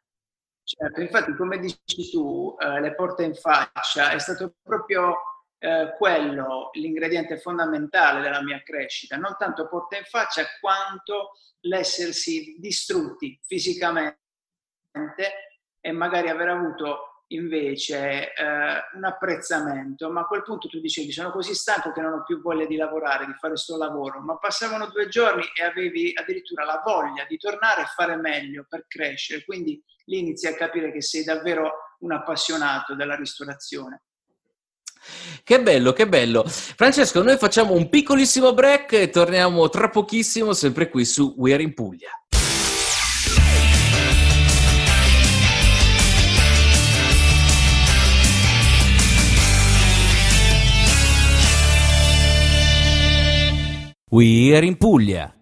Certo, 0.63 1.00
infatti 1.00 1.34
come 1.36 1.60
dici 1.60 2.10
tu, 2.12 2.56
eh, 2.60 2.82
le 2.82 2.94
porte 2.94 3.24
in 3.24 3.36
faccia 3.36 4.12
è 4.12 4.20
stato 4.20 4.56
proprio 4.62 5.15
eh, 5.60 5.94
quello 5.98 6.70
l'ingrediente 6.74 7.38
fondamentale 7.38 8.22
della 8.22 8.44
mia 8.44 8.62
crescita, 8.63 9.15
non 9.15 9.36
tanto 9.39 9.70
porte 9.70 9.98
in 9.98 10.03
faccia 10.03 10.44
quanto 10.60 11.32
l'essersi 11.62 12.58
distrutti 12.60 13.39
fisicamente 13.46 14.17
e 15.79 15.91
magari 15.91 16.29
aver 16.29 16.50
avuto 16.50 17.06
invece 17.29 18.34
eh, 18.34 18.43
un 18.96 19.03
apprezzamento, 19.03 20.10
ma 20.10 20.22
a 20.22 20.25
quel 20.25 20.43
punto 20.43 20.67
tu 20.67 20.79
dicevi 20.79 21.12
sono 21.12 21.31
così 21.31 21.53
stanco 21.53 21.91
che 21.91 22.01
non 22.01 22.13
ho 22.13 22.24
più 22.24 22.41
voglia 22.41 22.65
di 22.65 22.77
lavorare, 22.77 23.25
di 23.25 23.34
fare 23.34 23.53
questo 23.53 23.77
lavoro, 23.77 24.22
ma 24.22 24.38
passavano 24.38 24.88
due 24.88 25.07
giorni 25.10 25.43
e 25.60 25.63
avevi 25.63 26.13
addirittura 26.15 26.63
la 26.63 26.81
voglia 26.86 27.25
di 27.27 27.38
tornare 27.38 27.81
e 27.81 27.91
fare 27.93 28.15
meglio 28.15 28.65
per 28.69 28.86
crescere, 28.88 29.43
quindi 29.43 29.81
lì 30.05 30.19
inizi 30.19 30.48
a 30.48 30.55
capire 30.55 30.91
che 30.91 31.01
sei 31.01 31.24
davvero 31.24 31.96
un 32.00 32.13
appassionato 32.13 32.96
della 32.96 33.15
ristorazione. 33.15 34.03
Che 35.43 35.62
bello, 35.62 35.93
che 35.93 36.07
bello. 36.07 36.43
Francesco, 36.46 37.24
noi 37.24 37.38
facciamo 37.38 37.74
un 37.74 37.88
piccolissimo 37.89 38.53
break 38.53 38.93
e 38.93 39.10
torniamo 39.10 39.69
tra 39.69 39.89
pochissimo 39.89 40.53
sempre 40.53 40.89
qui 40.89 41.05
su 41.05 41.34
We 41.38 41.53
Are 41.53 41.63
in 41.63 41.74
Puglia. 41.74 42.10
We 54.09 54.55
are 54.55 54.65
in 54.65 54.77
Puglia. 54.77 55.33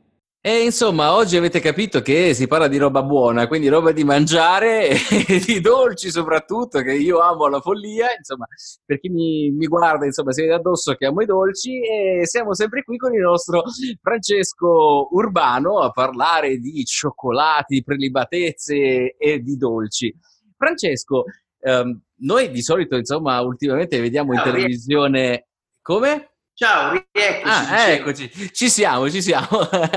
E 0.41 0.63
insomma, 0.63 1.13
oggi 1.13 1.37
avete 1.37 1.59
capito 1.59 2.01
che 2.01 2.33
si 2.33 2.47
parla 2.47 2.67
di 2.67 2.77
roba 2.77 3.03
buona, 3.03 3.47
quindi 3.47 3.67
roba 3.67 3.91
di 3.91 4.03
mangiare 4.03 4.89
e 5.27 5.39
di 5.39 5.61
dolci 5.61 6.09
soprattutto, 6.09 6.81
che 6.81 6.93
io 6.93 7.19
amo 7.19 7.47
la 7.47 7.61
follia. 7.61 8.07
Insomma, 8.17 8.47
per 8.83 8.99
chi 8.99 9.09
mi, 9.09 9.51
mi 9.51 9.67
guarda, 9.67 10.05
insomma, 10.05 10.31
si 10.31 10.41
vede 10.41 10.55
addosso 10.55 10.95
che 10.95 11.05
amo 11.05 11.21
i 11.21 11.27
dolci 11.27 11.79
e 11.79 12.25
siamo 12.25 12.55
sempre 12.55 12.81
qui 12.83 12.97
con 12.97 13.13
il 13.13 13.21
nostro 13.21 13.61
Francesco 14.01 15.09
Urbano 15.11 15.81
a 15.81 15.91
parlare 15.91 16.57
di 16.57 16.83
cioccolati, 16.85 17.83
prelibatezze 17.83 19.15
e 19.15 19.39
di 19.41 19.57
dolci. 19.57 20.11
Francesco, 20.57 21.25
ehm, 21.59 22.01
noi 22.21 22.49
di 22.49 22.63
solito, 22.63 22.95
insomma, 22.95 23.39
ultimamente 23.41 23.99
vediamo 23.99 24.33
in 24.33 24.41
televisione... 24.41 25.49
Come? 25.83 26.34
Ciao, 26.57 26.93
rieccoci. 27.11 27.43
Ah, 27.43 27.89
eccoci, 27.89 28.31
ci 28.53 28.69
siamo, 28.69 29.09
ci 29.09 29.21
siamo. 29.21 29.45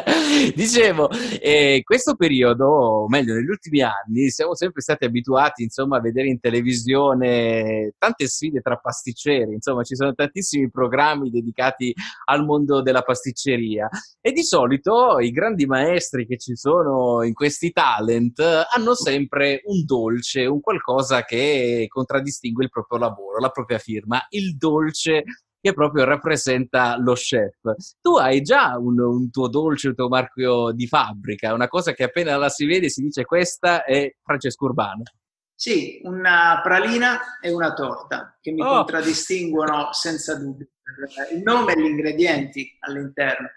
Dicevo, 0.56 1.08
eh, 1.40 1.82
questo 1.84 2.16
periodo, 2.16 2.66
o 2.66 3.08
meglio, 3.08 3.34
negli 3.34 3.46
ultimi 3.46 3.80
anni, 3.80 4.28
siamo 4.30 4.56
sempre 4.56 4.82
stati 4.82 5.04
abituati, 5.04 5.62
insomma, 5.62 5.98
a 5.98 6.00
vedere 6.00 6.26
in 6.26 6.40
televisione 6.40 7.92
tante 7.96 8.26
sfide 8.26 8.60
tra 8.60 8.76
pasticceri, 8.76 9.52
insomma, 9.52 9.84
ci 9.84 9.94
sono 9.94 10.12
tantissimi 10.14 10.68
programmi 10.68 11.30
dedicati 11.30 11.94
al 12.24 12.44
mondo 12.44 12.82
della 12.82 13.02
pasticceria 13.02 13.88
e 14.20 14.32
di 14.32 14.42
solito 14.42 15.20
i 15.20 15.30
grandi 15.30 15.64
maestri 15.64 16.26
che 16.26 16.38
ci 16.38 16.56
sono 16.56 17.22
in 17.22 17.34
questi 17.34 17.70
talent 17.70 18.40
hanno 18.40 18.96
sempre 18.96 19.60
un 19.66 19.84
dolce, 19.84 20.44
un 20.46 20.60
qualcosa 20.60 21.24
che 21.24 21.84
contraddistingue 21.86 22.64
il 22.64 22.70
proprio 22.70 22.98
lavoro, 22.98 23.38
la 23.38 23.50
propria 23.50 23.78
firma, 23.78 24.26
il 24.30 24.56
dolce 24.56 25.22
che 25.60 25.72
proprio 25.72 26.04
rappresenta 26.04 26.96
lo 26.98 27.14
chef. 27.14 27.58
Tu 28.00 28.16
hai 28.16 28.42
già 28.42 28.76
un, 28.78 28.98
un, 29.00 29.30
tuo 29.30 29.48
dolce, 29.48 29.88
un 29.88 29.94
tuo 29.94 30.08
marchio 30.08 30.72
di 30.72 30.86
fabbrica, 30.86 31.54
una 31.54 31.68
cosa 31.68 31.92
che 31.92 32.04
appena 32.04 32.36
la 32.36 32.48
si 32.48 32.66
vede 32.66 32.88
si 32.88 33.02
dice 33.02 33.24
questa 33.24 33.84
è 33.84 34.14
Francesco 34.22 34.66
Urbano. 34.66 35.02
Sì, 35.54 36.00
una 36.04 36.60
pralina 36.62 37.38
e 37.40 37.50
una 37.50 37.72
torta 37.72 38.38
che 38.40 38.52
mi 38.52 38.62
oh. 38.62 38.76
contraddistinguono 38.76 39.92
senza 39.92 40.36
dubbio. 40.36 40.68
Il 41.32 41.42
nome 41.42 41.72
e 41.72 41.80
gli 41.80 41.86
ingredienti 41.86 42.76
all'interno. 42.80 43.48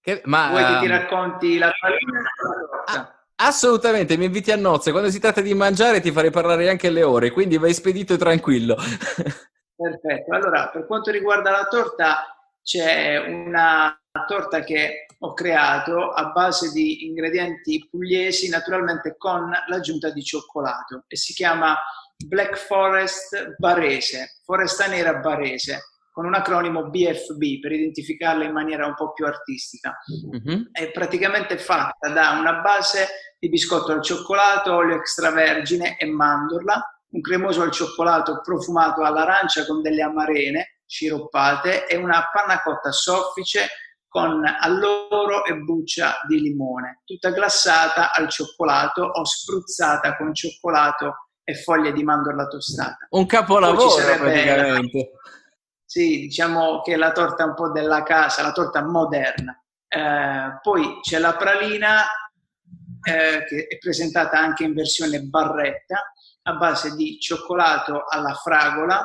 Che, 0.00 0.22
ma, 0.26 0.50
Vuoi 0.50 0.64
che 0.64 0.78
ti 0.78 0.84
ehm, 0.84 0.90
racconti 0.90 1.58
la 1.58 1.72
pralina 1.78 2.20
o 2.20 2.48
la 2.48 2.66
torta? 2.68 2.92
Ah. 3.00 3.10
Assolutamente, 3.38 4.16
mi 4.16 4.26
inviti 4.26 4.50
a 4.50 4.56
nozze. 4.56 4.92
Quando 4.92 5.10
si 5.10 5.18
tratta 5.18 5.40
di 5.40 5.52
mangiare 5.52 6.00
ti 6.00 6.10
farei 6.12 6.30
parlare 6.30 6.70
anche 6.70 6.86
alle 6.86 7.02
ore, 7.02 7.32
quindi 7.32 7.58
vai 7.58 7.74
spedito 7.74 8.14
e 8.14 8.16
tranquillo. 8.16 8.76
Perfetto, 9.76 10.34
allora 10.34 10.70
per 10.70 10.86
quanto 10.86 11.10
riguarda 11.10 11.50
la 11.50 11.66
torta 11.66 12.24
c'è 12.62 13.18
una 13.18 13.96
torta 14.26 14.64
che 14.64 15.06
ho 15.18 15.34
creato 15.34 16.10
a 16.10 16.30
base 16.30 16.72
di 16.72 17.06
ingredienti 17.06 17.86
pugliesi, 17.90 18.48
naturalmente 18.48 19.16
con 19.16 19.50
l'aggiunta 19.68 20.10
di 20.10 20.22
cioccolato 20.22 21.04
e 21.06 21.16
si 21.16 21.32
chiama 21.32 21.76
Black 22.26 22.56
Forest 22.56 23.56
Barese, 23.58 24.40
Foresta 24.42 24.86
Nera 24.86 25.16
Barese, 25.16 25.80
con 26.10 26.24
un 26.24 26.34
acronimo 26.34 26.88
BFB 26.88 27.60
per 27.60 27.72
identificarla 27.72 28.44
in 28.44 28.52
maniera 28.52 28.86
un 28.86 28.94
po' 28.94 29.12
più 29.12 29.26
artistica. 29.26 29.98
Mm-hmm. 30.34 30.62
È 30.72 30.90
praticamente 30.90 31.58
fatta 31.58 32.08
da 32.08 32.30
una 32.30 32.60
base 32.62 33.06
di 33.38 33.50
biscotto 33.50 33.92
al 33.92 34.02
cioccolato, 34.02 34.74
olio 34.74 34.96
extravergine 34.96 35.98
e 35.98 36.06
mandorla, 36.06 36.95
un 37.08 37.20
cremoso 37.20 37.62
al 37.62 37.70
cioccolato 37.70 38.40
profumato 38.42 39.02
all'arancia 39.02 39.64
con 39.64 39.82
delle 39.82 40.02
amarene 40.02 40.80
sciroppate 40.86 41.86
e 41.86 41.96
una 41.96 42.28
panna 42.32 42.62
cotta 42.62 42.92
soffice 42.92 43.68
con 44.08 44.42
alloro 44.44 45.44
e 45.44 45.54
buccia 45.56 46.16
di 46.26 46.40
limone, 46.40 47.02
tutta 47.04 47.30
glassata 47.30 48.12
al 48.12 48.28
cioccolato 48.30 49.02
o 49.02 49.24
spruzzata 49.24 50.16
con 50.16 50.34
cioccolato 50.34 51.28
e 51.44 51.54
foglie 51.54 51.92
di 51.92 52.02
mandorla 52.02 52.46
tostata. 52.46 53.06
Un 53.10 53.26
capolavoro 53.26 53.94
praticamente. 54.18 55.10
Sì, 55.84 56.20
diciamo 56.20 56.80
che 56.82 56.96
la 56.96 57.12
torta 57.12 57.44
un 57.44 57.54
po' 57.54 57.70
della 57.70 58.02
casa, 58.02 58.42
la 58.42 58.52
torta 58.52 58.82
moderna. 58.84 59.62
Eh, 59.86 60.58
poi 60.62 60.98
c'è 61.00 61.18
la 61.18 61.36
pralina 61.36 62.02
eh, 63.02 63.44
che 63.44 63.66
è 63.68 63.78
presentata 63.78 64.38
anche 64.38 64.64
in 64.64 64.74
versione 64.74 65.20
barretta, 65.20 66.12
a 66.46 66.52
base 66.54 66.94
di 66.94 67.18
cioccolato 67.18 68.04
alla 68.06 68.34
fragola, 68.34 69.04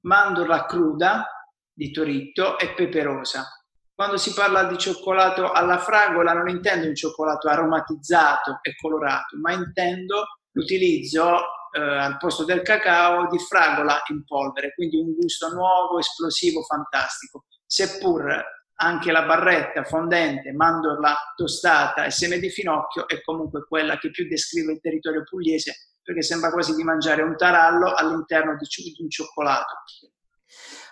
mandorla 0.00 0.66
cruda 0.66 1.26
di 1.72 1.90
Toritto 1.90 2.58
e 2.58 2.74
pepe 2.74 3.02
rosa. 3.02 3.46
Quando 3.94 4.16
si 4.16 4.32
parla 4.34 4.64
di 4.64 4.76
cioccolato 4.76 5.52
alla 5.52 5.78
fragola 5.78 6.32
non 6.32 6.48
intendo 6.48 6.86
un 6.86 6.94
cioccolato 6.94 7.48
aromatizzato 7.48 8.58
e 8.62 8.74
colorato, 8.76 9.38
ma 9.38 9.52
intendo 9.52 10.24
l'utilizzo 10.52 11.38
eh, 11.74 11.80
al 11.80 12.18
posto 12.18 12.44
del 12.44 12.62
cacao 12.62 13.28
di 13.28 13.38
fragola 13.38 14.02
in 14.10 14.24
polvere, 14.24 14.74
quindi 14.74 14.96
un 14.96 15.14
gusto 15.14 15.50
nuovo, 15.52 15.98
esplosivo, 15.98 16.62
fantastico. 16.62 17.44
Seppur 17.64 18.44
anche 18.74 19.12
la 19.12 19.22
barretta 19.22 19.84
fondente, 19.84 20.52
mandorla 20.52 21.16
tostata 21.36 22.04
e 22.04 22.10
seme 22.10 22.38
di 22.38 22.50
finocchio 22.50 23.06
è 23.08 23.22
comunque 23.22 23.64
quella 23.66 23.96
che 23.96 24.10
più 24.10 24.26
descrive 24.26 24.72
il 24.72 24.80
territorio 24.80 25.22
pugliese 25.22 25.91
perché 26.02 26.22
sembra 26.22 26.50
quasi 26.50 26.74
di 26.74 26.82
mangiare 26.82 27.22
un 27.22 27.36
tarallo 27.36 27.94
all'interno 27.94 28.56
di, 28.56 28.66
un 28.98 29.08
cioccolato. 29.08 29.74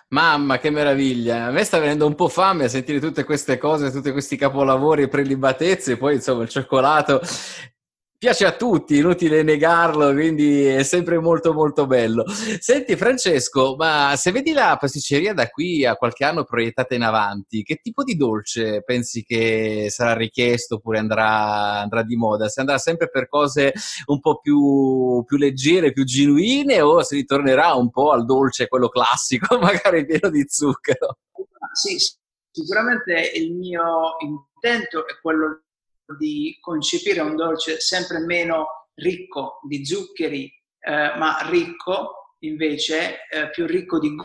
Mamma, 0.09 0.57
che 0.59 0.69
meraviglia! 0.69 1.45
A 1.45 1.51
me 1.51 1.63
sta 1.63 1.79
venendo 1.79 2.05
un 2.05 2.15
po' 2.15 2.27
fame 2.27 2.65
a 2.65 2.69
sentire 2.69 2.99
tutte 2.99 3.23
queste 3.23 3.57
cose, 3.57 3.91
tutti 3.91 4.11
questi 4.11 4.35
capolavori 4.35 5.03
e 5.03 5.07
prelibatezze, 5.07 5.97
poi 5.97 6.15
insomma 6.15 6.43
il 6.43 6.49
cioccolato 6.49 7.21
piace 8.21 8.45
a 8.45 8.55
tutti, 8.55 8.97
inutile 8.97 9.41
negarlo, 9.41 10.13
quindi 10.13 10.63
è 10.63 10.83
sempre 10.83 11.17
molto 11.17 11.53
molto 11.53 11.87
bello. 11.87 12.23
Senti 12.27 12.95
Francesco, 12.95 13.75
ma 13.75 14.13
se 14.15 14.31
vedi 14.31 14.51
la 14.51 14.77
pasticceria 14.79 15.33
da 15.33 15.49
qui 15.49 15.87
a 15.87 15.95
qualche 15.95 16.23
anno 16.23 16.43
proiettata 16.43 16.93
in 16.93 17.01
avanti, 17.01 17.63
che 17.63 17.77
tipo 17.77 18.03
di 18.03 18.15
dolce 18.15 18.83
pensi 18.83 19.23
che 19.23 19.87
sarà 19.89 20.13
richiesto 20.13 20.75
oppure 20.75 20.99
andrà, 20.99 21.79
andrà 21.79 22.03
di 22.03 22.15
moda? 22.15 22.47
Se 22.47 22.59
andrà 22.59 22.77
sempre 22.77 23.09
per 23.09 23.27
cose 23.27 23.73
un 24.05 24.19
po' 24.19 24.39
più, 24.39 25.23
più 25.25 25.37
leggere, 25.37 25.91
più 25.91 26.03
genuine 26.03 26.79
o 26.79 27.01
si 27.01 27.15
ritornerà 27.15 27.73
un 27.73 27.89
po' 27.89 28.11
al 28.11 28.23
dolce, 28.25 28.67
quello 28.67 28.89
classico, 28.89 29.57
magari 29.57 30.05
pieno 30.05 30.29
di 30.29 30.45
zucchero? 30.47 31.17
Sì, 31.73 31.97
sicuramente 32.51 33.31
il 33.33 33.51
mio 33.51 34.15
intento 34.19 35.07
è 35.07 35.19
quello 35.19 35.63
di 36.17 36.57
concepire 36.59 37.21
un 37.21 37.35
dolce 37.35 37.79
sempre 37.79 38.19
meno 38.19 38.89
ricco 38.95 39.59
di 39.67 39.85
zuccheri, 39.85 40.51
eh, 40.79 41.13
ma 41.17 41.47
ricco 41.49 42.35
invece, 42.39 43.27
eh, 43.29 43.49
più 43.49 43.65
ricco 43.65 43.99
di 43.99 44.15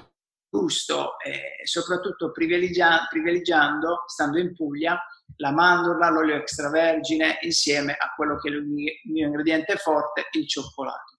gusto 0.48 1.18
e 1.18 1.60
soprattutto 1.64 2.32
privilegia- 2.32 3.06
privilegiando, 3.10 4.04
stando 4.06 4.38
in 4.38 4.54
Puglia, 4.54 5.00
la 5.36 5.52
mandorla, 5.52 6.08
l'olio 6.10 6.36
extravergine 6.36 7.38
insieme 7.42 7.92
a 7.92 8.12
quello 8.14 8.38
che 8.38 8.48
è 8.48 8.52
il 8.52 8.64
mio 8.64 9.26
ingrediente 9.26 9.76
forte, 9.76 10.28
il 10.32 10.48
cioccolato. 10.48 11.18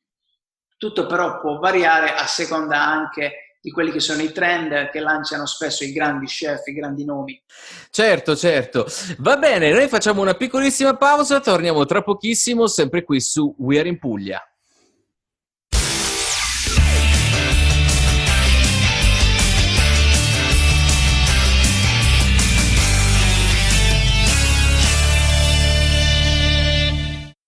Tutto 0.77 1.05
però 1.05 1.39
può 1.39 1.59
variare 1.59 2.13
a 2.13 2.25
seconda 2.25 2.83
anche 2.83 3.46
di 3.67 3.73
quelli 3.73 3.91
che 3.91 3.99
sono 3.99 4.21
i 4.21 4.31
trend 4.31 4.89
che 4.91 5.01
lanciano 5.01 5.45
spesso 5.45 5.83
i 5.83 5.91
grandi 5.91 6.25
chef, 6.25 6.65
i 6.67 6.73
grandi 6.73 7.03
nomi. 7.03 7.37
Certo, 7.89 8.33
certo. 8.33 8.87
Va 9.17 9.35
bene, 9.35 9.73
noi 9.73 9.89
facciamo 9.89 10.21
una 10.21 10.35
piccolissima 10.35 10.95
pausa, 10.95 11.41
torniamo 11.41 11.83
tra 11.83 12.01
pochissimo, 12.01 12.67
sempre 12.67 13.03
qui 13.03 13.19
su 13.19 13.53
We 13.57 13.79
Are 13.79 13.89
in 13.89 13.99
Puglia. 13.99 14.41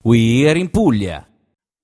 We 0.02 0.46
Are 0.50 0.58
in 0.58 0.68
Puglia. 0.68 1.29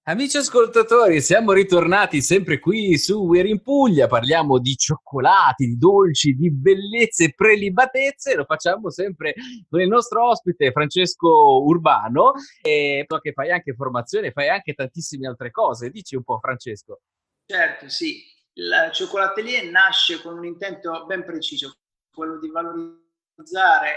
Amici 0.09 0.37
ascoltatori, 0.37 1.21
siamo 1.21 1.51
ritornati 1.51 2.23
sempre 2.23 2.61
qui 2.61 2.97
su 2.97 3.25
We're 3.25 3.49
in 3.49 3.61
Puglia, 3.61 4.07
parliamo 4.07 4.61
di 4.61 4.77
cioccolati, 4.77 5.67
di 5.67 5.77
dolci, 5.77 6.35
di 6.35 6.49
bellezze 6.53 7.25
e 7.25 7.35
prelibatezze, 7.35 8.37
lo 8.37 8.45
facciamo 8.45 8.89
sempre 8.89 9.35
con 9.69 9.81
il 9.81 9.89
nostro 9.89 10.29
ospite 10.29 10.71
Francesco 10.71 11.61
Urbano, 11.65 12.35
e 12.63 13.05
so 13.05 13.19
che 13.19 13.33
fai 13.33 13.51
anche 13.51 13.75
formazione, 13.75 14.31
fai 14.31 14.49
anche 14.49 14.75
tantissime 14.75 15.27
altre 15.27 15.51
cose, 15.51 15.91
dici 15.91 16.15
un 16.15 16.23
po' 16.23 16.39
Francesco. 16.39 17.01
Certo, 17.45 17.89
sì, 17.89 18.23
il 18.53 18.91
cioccolatelier 18.93 19.69
nasce 19.73 20.23
con 20.23 20.39
un 20.39 20.45
intento 20.45 21.05
ben 21.07 21.25
preciso, 21.25 21.79
quello 22.15 22.39
di 22.39 22.49
valorizzare 22.49 23.06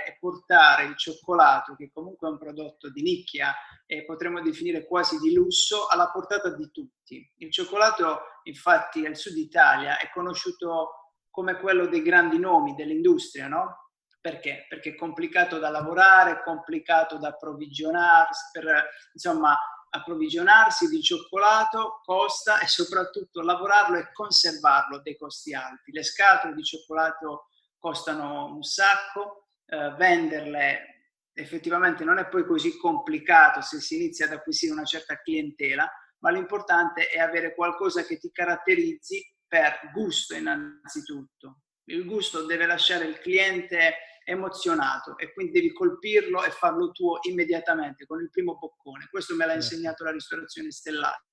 e 0.05 0.17
portare 0.19 0.83
il 0.83 0.97
cioccolato, 0.97 1.75
che 1.75 1.89
comunque 1.93 2.27
è 2.27 2.31
un 2.31 2.37
prodotto 2.37 2.89
di 2.89 3.01
nicchia 3.01 3.55
e 3.85 4.03
potremmo 4.05 4.41
definire 4.41 4.85
quasi 4.85 5.17
di 5.19 5.33
lusso, 5.33 5.87
alla 5.87 6.09
portata 6.09 6.49
di 6.49 6.69
tutti. 6.71 7.31
Il 7.37 7.51
cioccolato, 7.51 8.21
infatti, 8.43 9.05
al 9.05 9.15
sud 9.15 9.37
Italia 9.37 9.97
è 9.97 10.09
conosciuto 10.11 11.15
come 11.29 11.57
quello 11.57 11.87
dei 11.87 12.01
grandi 12.01 12.37
nomi 12.37 12.75
dell'industria, 12.75 13.47
no? 13.47 13.91
Perché? 14.19 14.65
Perché 14.67 14.89
è 14.89 14.95
complicato 14.95 15.57
da 15.59 15.69
lavorare, 15.69 16.43
complicato 16.43 17.17
da 17.17 17.29
approvvigionarsi, 17.29 18.49
per, 18.51 18.89
insomma, 19.13 19.57
approvvigionarsi 19.91 20.87
di 20.87 21.01
cioccolato 21.01 22.01
costa 22.03 22.59
e 22.59 22.67
soprattutto 22.67 23.41
lavorarlo 23.41 23.97
e 23.97 24.11
conservarlo 24.11 24.99
dei 25.01 25.17
costi 25.17 25.53
alti. 25.53 25.91
Le 25.91 26.03
scatole 26.03 26.53
di 26.53 26.63
cioccolato 26.63 27.47
costano 27.79 28.53
un 28.53 28.61
sacco, 28.61 29.47
eh, 29.65 29.95
venderle 29.97 30.89
effettivamente 31.33 32.03
non 32.03 32.17
è 32.17 32.27
poi 32.27 32.45
così 32.45 32.77
complicato 32.77 33.61
se 33.61 33.79
si 33.79 33.95
inizia 33.95 34.25
ad 34.25 34.33
acquisire 34.33 34.73
una 34.73 34.83
certa 34.83 35.21
clientela, 35.21 35.89
ma 36.19 36.31
l'importante 36.31 37.07
è 37.07 37.19
avere 37.19 37.55
qualcosa 37.55 38.03
che 38.03 38.17
ti 38.17 38.29
caratterizzi 38.31 39.23
per 39.47 39.79
gusto 39.93 40.35
innanzitutto. 40.35 41.61
Il 41.85 42.05
gusto 42.05 42.45
deve 42.45 42.65
lasciare 42.65 43.05
il 43.05 43.19
cliente 43.19 43.95
emozionato 44.25 45.17
e 45.17 45.33
quindi 45.33 45.53
devi 45.53 45.71
colpirlo 45.71 46.43
e 46.43 46.51
farlo 46.51 46.91
tuo 46.91 47.17
immediatamente 47.27 48.05
con 48.05 48.21
il 48.21 48.29
primo 48.29 48.57
boccone. 48.57 49.07
Questo 49.09 49.33
me 49.35 49.45
l'ha 49.45 49.53
certo. 49.53 49.73
insegnato 49.73 50.03
la 50.03 50.11
ristorazione 50.11 50.71
stellata 50.71 51.28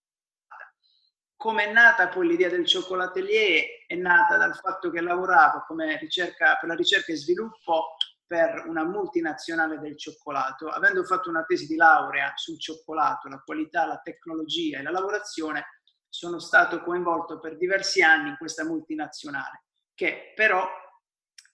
come 1.37 1.65
è 1.67 1.73
nata 1.73 2.09
poi 2.09 2.27
l'idea 2.27 2.49
del 2.49 2.67
cioccolatelier? 2.67 3.85
È 3.87 3.95
nata 3.95 4.37
dal 4.37 4.57
fatto 4.57 4.91
che 4.91 5.01
lavoravo 5.01 5.65
come 5.67 5.99
ricerca, 5.99 6.57
per 6.59 6.69
la 6.69 6.75
ricerca 6.75 7.13
e 7.13 7.17
sviluppo 7.17 7.97
per 8.27 8.65
una 8.67 8.85
multinazionale 8.85 9.79
del 9.79 9.97
cioccolato. 9.97 10.69
Avendo 10.69 11.05
fatto 11.05 11.29
una 11.29 11.45
tesi 11.45 11.67
di 11.67 11.77
laurea 11.77 12.33
sul 12.35 12.59
cioccolato, 12.59 13.29
la 13.29 13.41
qualità, 13.45 13.87
la 13.87 14.01
tecnologia 14.03 14.79
e 14.79 14.83
la 14.83 14.91
lavorazione, 14.91 15.65
sono 16.09 16.39
stato 16.39 16.81
coinvolto 16.81 17.39
per 17.39 17.57
diversi 17.57 18.03
anni 18.03 18.31
in 18.31 18.37
questa 18.37 18.65
multinazionale, 18.65 19.65
che 19.95 20.33
però 20.35 20.67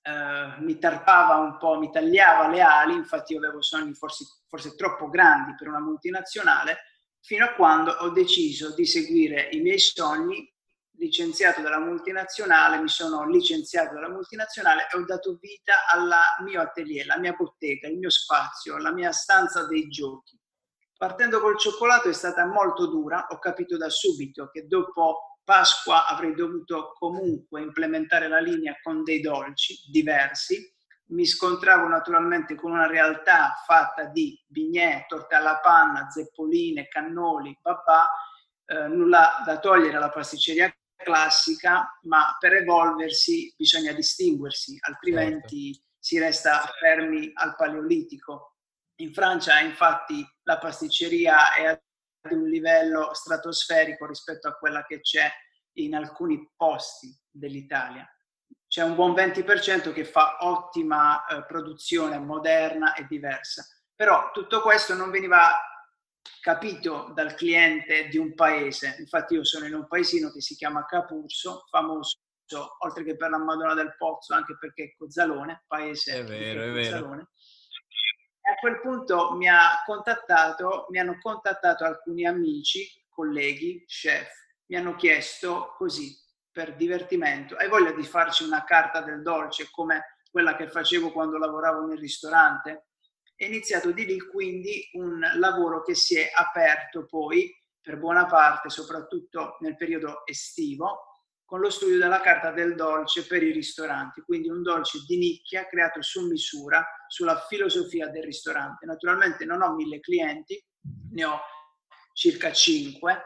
eh, 0.03 0.61
mi 0.61 0.79
tarpava 0.79 1.37
un 1.37 1.59
po', 1.59 1.79
mi 1.79 1.91
tagliava 1.91 2.49
le 2.49 2.61
ali, 2.61 2.95
infatti 2.95 3.33
io 3.33 3.41
avevo 3.41 3.61
sogni 3.61 3.93
forse, 3.95 4.25
forse 4.47 4.75
troppo 4.77 5.09
grandi 5.09 5.55
per 5.57 5.69
una 5.69 5.81
multinazionale, 5.81 6.79
fino 7.23 7.45
a 7.45 7.55
quando 7.55 7.93
ho 7.93 8.11
deciso 8.11 8.75
di 8.75 8.85
seguire 8.85 9.49
i 9.53 9.61
miei 9.61 9.79
sogni, 9.79 10.51
licenziato 10.97 11.63
dalla 11.63 11.81
multinazionale, 11.81 12.81
mi 12.81 12.89
sono 12.89 13.29
licenziato 13.29 13.95
dalla 13.95 14.11
multinazionale 14.11 14.89
e 14.93 14.97
ho 14.97 15.05
dato 15.05 15.39
vita 15.41 15.87
al 15.91 16.09
mio 16.45 16.61
atelier, 16.61 17.07
la 17.07 17.19
mia 17.19 17.33
bottega, 17.33 17.89
il 17.89 17.99
mio 17.99 18.11
spazio, 18.11 18.77
la 18.77 18.93
mia 18.93 19.13
stanza 19.13 19.67
dei 19.67 19.89
giochi. 19.89 20.39
Partendo 20.97 21.41
col 21.41 21.59
cioccolato 21.59 22.09
è 22.09 22.13
stata 22.13 22.47
molto 22.47 22.87
dura, 22.87 23.27
ho 23.31 23.39
capito 23.39 23.77
da 23.77 23.89
subito 23.89 24.49
che 24.51 24.67
dopo 24.67 25.39
Pasqua 25.43 26.07
avrei 26.07 26.35
dovuto 26.35 26.93
comunque 26.97 27.61
implementare 27.61 28.29
la 28.29 28.39
linea 28.39 28.77
con 28.81 29.03
dei 29.03 29.21
dolci 29.21 29.81
diversi 29.91 30.72
mi 31.13 31.27
scontravo 31.27 31.87
naturalmente 31.87 32.55
con 32.55 32.73
una 32.73 32.87
realtà 32.87 33.55
fatta 33.65 34.05
di 34.05 34.39
bignè, 34.47 35.05
torte 35.07 35.35
alla 35.35 35.59
panna, 35.59 36.11
zeppoline, 36.11 36.89
cannoli, 36.89 37.57
papà, 37.61 38.11
eh, 38.65 38.89
nulla 38.89 39.43
da 39.45 39.59
togliere 39.59 39.97
alla 39.97 40.11
pasticceria 40.11 40.75
classica, 40.97 41.99
ma 42.03 42.37
per 42.39 42.55
evolversi 42.55 43.53
bisogna 43.57 43.93
distinguersi, 43.93 44.79
altrimenti 44.81 45.75
certo. 45.75 45.89
si 45.99 46.19
resta 46.19 46.61
fermi 46.79 47.31
al 47.35 47.57
paleolitico. 47.57 48.57
In 49.01 49.13
Francia 49.13 49.61
infatti 49.61 50.27
la 50.45 50.59
pasticceria 50.59 51.55
è 51.55 51.65
ad 51.67 51.81
un 52.31 52.49
livello 52.49 53.13
stratosferico 53.13 54.07
rispetto 54.07 54.49
a 54.49 54.55
quella 54.55 54.85
che 54.85 55.01
c'è 55.01 55.29
in 55.79 55.95
alcuni 55.95 56.51
posti 56.57 57.13
dell'Italia 57.29 58.07
c'è 58.73 58.83
un 58.83 58.95
buon 58.95 59.13
20% 59.13 59.93
che 59.93 60.03
fa 60.03 60.39
ottima 60.41 61.27
eh, 61.27 61.45
produzione, 61.45 62.19
moderna 62.19 62.95
e 62.95 63.05
diversa. 63.07 63.67
Però 63.95 64.31
tutto 64.33 64.63
questo 64.63 64.95
non 64.95 65.11
veniva 65.11 65.53
capito 66.41 67.13
dal 67.15 67.35
cliente 67.35 68.09
di 68.09 68.17
un 68.17 68.33
paese. 68.33 68.97
Infatti 68.99 69.35
io 69.35 69.45
sono 69.45 69.67
in 69.67 69.75
un 69.75 69.87
paesino 69.87 70.31
che 70.31 70.41
si 70.41 70.55
chiama 70.55 70.87
Capurso, 70.87 71.67
famoso 71.69 72.17
oltre 72.79 73.05
che 73.05 73.15
per 73.15 73.29
la 73.29 73.37
Madonna 73.37 73.75
del 73.75 73.95
Pozzo, 73.95 74.33
anche 74.33 74.57
perché 74.59 74.85
è 74.85 74.95
Cozzalone, 74.97 75.65
paese 75.67 76.21
è 76.21 76.25
vero, 76.25 76.63
è 76.63 76.73
Cozzalone. 76.73 77.29
E 78.41 78.53
a 78.53 78.59
quel 78.59 78.81
punto 78.81 79.35
mi, 79.35 79.51
ha 79.51 79.83
contattato, 79.85 80.87
mi 80.89 80.99
hanno 80.99 81.19
contattato 81.21 81.85
alcuni 81.85 82.27
amici, 82.27 82.89
colleghi, 83.11 83.85
chef, 83.87 84.31
mi 84.69 84.77
hanno 84.79 84.97
chiesto 84.97 85.75
così, 85.77 86.22
per 86.53 86.77
divertimento. 86.77 87.57
Hai 87.57 87.69
voglia 87.69 87.93
di 87.93 88.05
farci 88.05 88.45
una 88.45 88.63
carta 88.65 89.01
del 89.01 89.23
dolce 89.23 89.69
come 89.71 90.19
quella 90.31 90.55
che 90.55 90.69
facevo 90.69 91.11
quando 91.11 91.39
lavoravo 91.39 91.87
nel 91.87 91.99
ristorante? 91.99 92.89
È 93.35 93.45
iniziato 93.47 93.91
di 93.91 94.05
lì 94.05 94.21
quindi 94.21 94.89
un 94.93 95.21
lavoro 95.37 95.83
che 95.83 95.95
si 95.95 96.17
è 96.17 96.31
aperto 96.33 97.07
poi 97.07 97.51
per 97.81 97.99
buona 97.99 98.27
parte, 98.27 98.71
soprattutto 98.71 99.57
nel 99.61 99.77
periodo 99.77 100.25
estivo, 100.27 101.07
con 101.45 101.61
lo 101.61 101.69
studio 101.69 101.99
della 101.99 102.21
carta 102.21 102.51
del 102.51 102.75
dolce 102.75 103.27
per 103.27 103.43
i 103.43 103.51
ristoranti, 103.51 104.23
quindi 104.23 104.49
un 104.49 104.63
dolce 104.63 105.01
di 105.07 105.19
nicchia 105.19 105.67
creato 105.67 106.01
su 106.01 106.27
misura 106.27 106.83
sulla 107.09 107.45
filosofia 107.49 108.09
del 108.09 108.23
ristorante. 108.23 108.87
Naturalmente 108.87 109.45
non 109.45 109.61
ho 109.61 109.75
mille 109.75 110.01
clienti, 110.01 110.63
ne 111.11 111.25
ho 111.25 111.41
circa 112.15 112.53
cinque, 112.53 113.23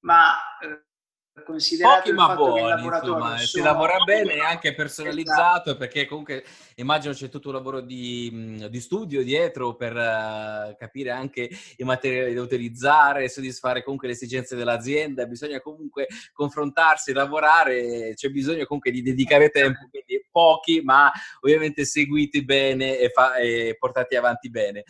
ma 0.00 0.34
eh, 0.60 0.89
Pochi 1.32 2.12
ma 2.12 2.34
buoni, 2.34 2.84
insomma, 2.84 3.38
si 3.38 3.60
lavora 3.60 3.98
bene 4.04 4.34
e 4.34 4.40
anche 4.40 4.74
personalizzato, 4.74 5.70
esatto. 5.70 5.76
perché 5.76 6.06
comunque 6.06 6.44
immagino 6.76 7.14
c'è 7.14 7.28
tutto 7.28 7.48
un 7.48 7.54
lavoro 7.54 7.80
di, 7.80 8.66
di 8.68 8.80
studio 8.80 9.22
dietro 9.22 9.74
per 9.74 9.94
uh, 9.94 10.76
capire 10.76 11.10
anche 11.10 11.48
i 11.76 11.84
materiali 11.84 12.34
da 12.34 12.42
utilizzare, 12.42 13.28
soddisfare 13.28 13.82
comunque 13.82 14.08
le 14.08 14.14
esigenze 14.14 14.56
dell'azienda, 14.56 15.26
bisogna 15.26 15.60
comunque 15.60 16.08
confrontarsi, 16.32 17.12
lavorare, 17.12 18.12
c'è 18.14 18.28
bisogno 18.28 18.66
comunque 18.66 18.90
di 18.90 19.02
dedicare 19.02 19.50
tempo, 19.50 19.88
quindi 19.88 20.26
pochi 20.30 20.82
ma 20.82 21.10
ovviamente 21.40 21.84
seguiti 21.84 22.44
bene 22.44 22.98
e, 22.98 23.08
fa- 23.08 23.36
e 23.36 23.76
portati 23.78 24.16
avanti 24.16 24.50
bene. 24.50 24.84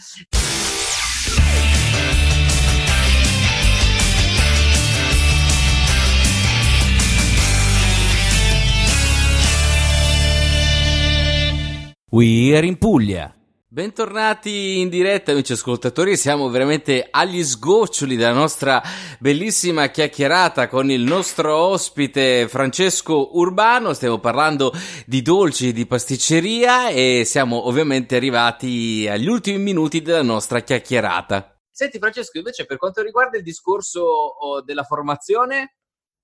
We 12.12 12.56
are 12.56 12.66
in 12.66 12.76
Puglia. 12.76 13.32
Bentornati 13.68 14.80
in 14.80 14.88
diretta 14.88 15.30
amici 15.30 15.52
ascoltatori, 15.52 16.16
siamo 16.16 16.48
veramente 16.48 17.06
agli 17.08 17.40
sgoccioli 17.40 18.16
della 18.16 18.32
nostra 18.32 18.82
bellissima 19.20 19.90
chiacchierata 19.90 20.66
con 20.66 20.90
il 20.90 21.02
nostro 21.02 21.54
ospite 21.54 22.48
Francesco 22.48 23.38
Urbano, 23.38 23.92
stiamo 23.92 24.18
parlando 24.18 24.72
di 25.06 25.22
dolci, 25.22 25.72
di 25.72 25.86
pasticceria 25.86 26.88
e 26.88 27.22
siamo 27.24 27.68
ovviamente 27.68 28.16
arrivati 28.16 29.06
agli 29.08 29.28
ultimi 29.28 29.58
minuti 29.58 30.02
della 30.02 30.22
nostra 30.22 30.62
chiacchierata. 30.62 31.60
Senti 31.70 31.98
Francesco, 31.98 32.38
invece 32.38 32.66
per 32.66 32.76
quanto 32.76 33.02
riguarda 33.02 33.36
il 33.36 33.44
discorso 33.44 34.02
oh, 34.02 34.62
della 34.62 34.82
formazione, 34.82 35.76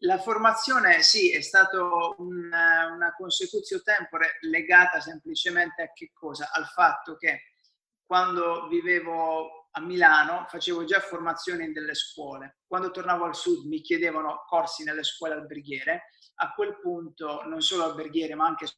la 0.07 0.19
formazione 0.19 1.03
sì, 1.03 1.33
è 1.33 1.41
stata 1.41 1.83
una, 2.19 2.87
una 2.95 3.13
consecutio 3.15 3.83
tempore 3.83 4.39
legata 4.43 5.01
semplicemente 5.01 5.83
a 5.83 5.93
che 5.93 6.13
cosa? 6.15 6.51
Al 6.53 6.67
fatto 6.67 7.17
che 7.17 7.53
quando 8.05 8.69
vivevo 8.69 9.69
a 9.73 9.81
Milano 9.81 10.47
facevo 10.49 10.85
già 10.85 11.01
formazione 11.01 11.65
in 11.65 11.73
delle 11.73 11.95
scuole. 11.95 12.61
Quando 12.67 12.93
tornavo 12.93 13.25
al 13.25 13.35
sud 13.35 13.67
mi 13.67 13.81
chiedevano 13.81 14.45
corsi 14.47 14.85
nelle 14.85 15.03
scuole 15.03 15.35
alberghiere. 15.35 16.11
A 16.37 16.53
quel 16.53 16.79
punto, 16.81 17.43
non 17.43 17.61
solo 17.61 17.85
alberghiere, 17.85 18.35
ma 18.35 18.47
anche 18.47 18.69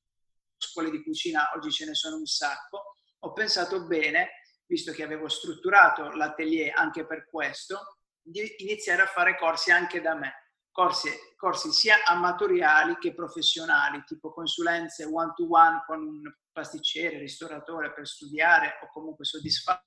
scuole 0.57 0.91
di 0.91 1.03
cucina, 1.03 1.51
oggi 1.55 1.71
ce 1.71 1.85
ne 1.85 1.95
sono 1.95 2.17
un 2.17 2.27
sacco, 2.27 2.95
ho 3.21 3.33
pensato 3.33 3.87
bene, 3.87 4.31
visto 4.67 4.93
che 4.93 5.03
avevo 5.03 5.29
strutturato 5.29 6.11
l'atelier 6.11 6.73
anche 6.77 7.07
per 7.07 7.29
questo, 7.29 7.99
di 8.21 8.55
iniziare 8.59 9.03
a 9.03 9.07
fare 9.07 9.37
corsi 9.37 9.71
anche 9.71 10.01
da 10.01 10.15
me 10.15 10.48
corsi, 10.79 11.11
corsi 11.35 11.73
sia 11.73 12.05
amatoriali 12.05 12.99
che 12.99 13.13
professionali, 13.13 14.05
tipo 14.07 14.33
consulenze 14.33 15.05
one 15.07 15.33
to 15.35 15.49
one 15.51 15.83
con 15.85 16.01
un 16.01 16.33
pasticcere, 16.53 17.19
ristoratore 17.19 17.93
per 17.93 18.07
studiare 18.07 18.79
o 18.85 18.89
comunque 18.93 19.25
soddisfare 19.25 19.83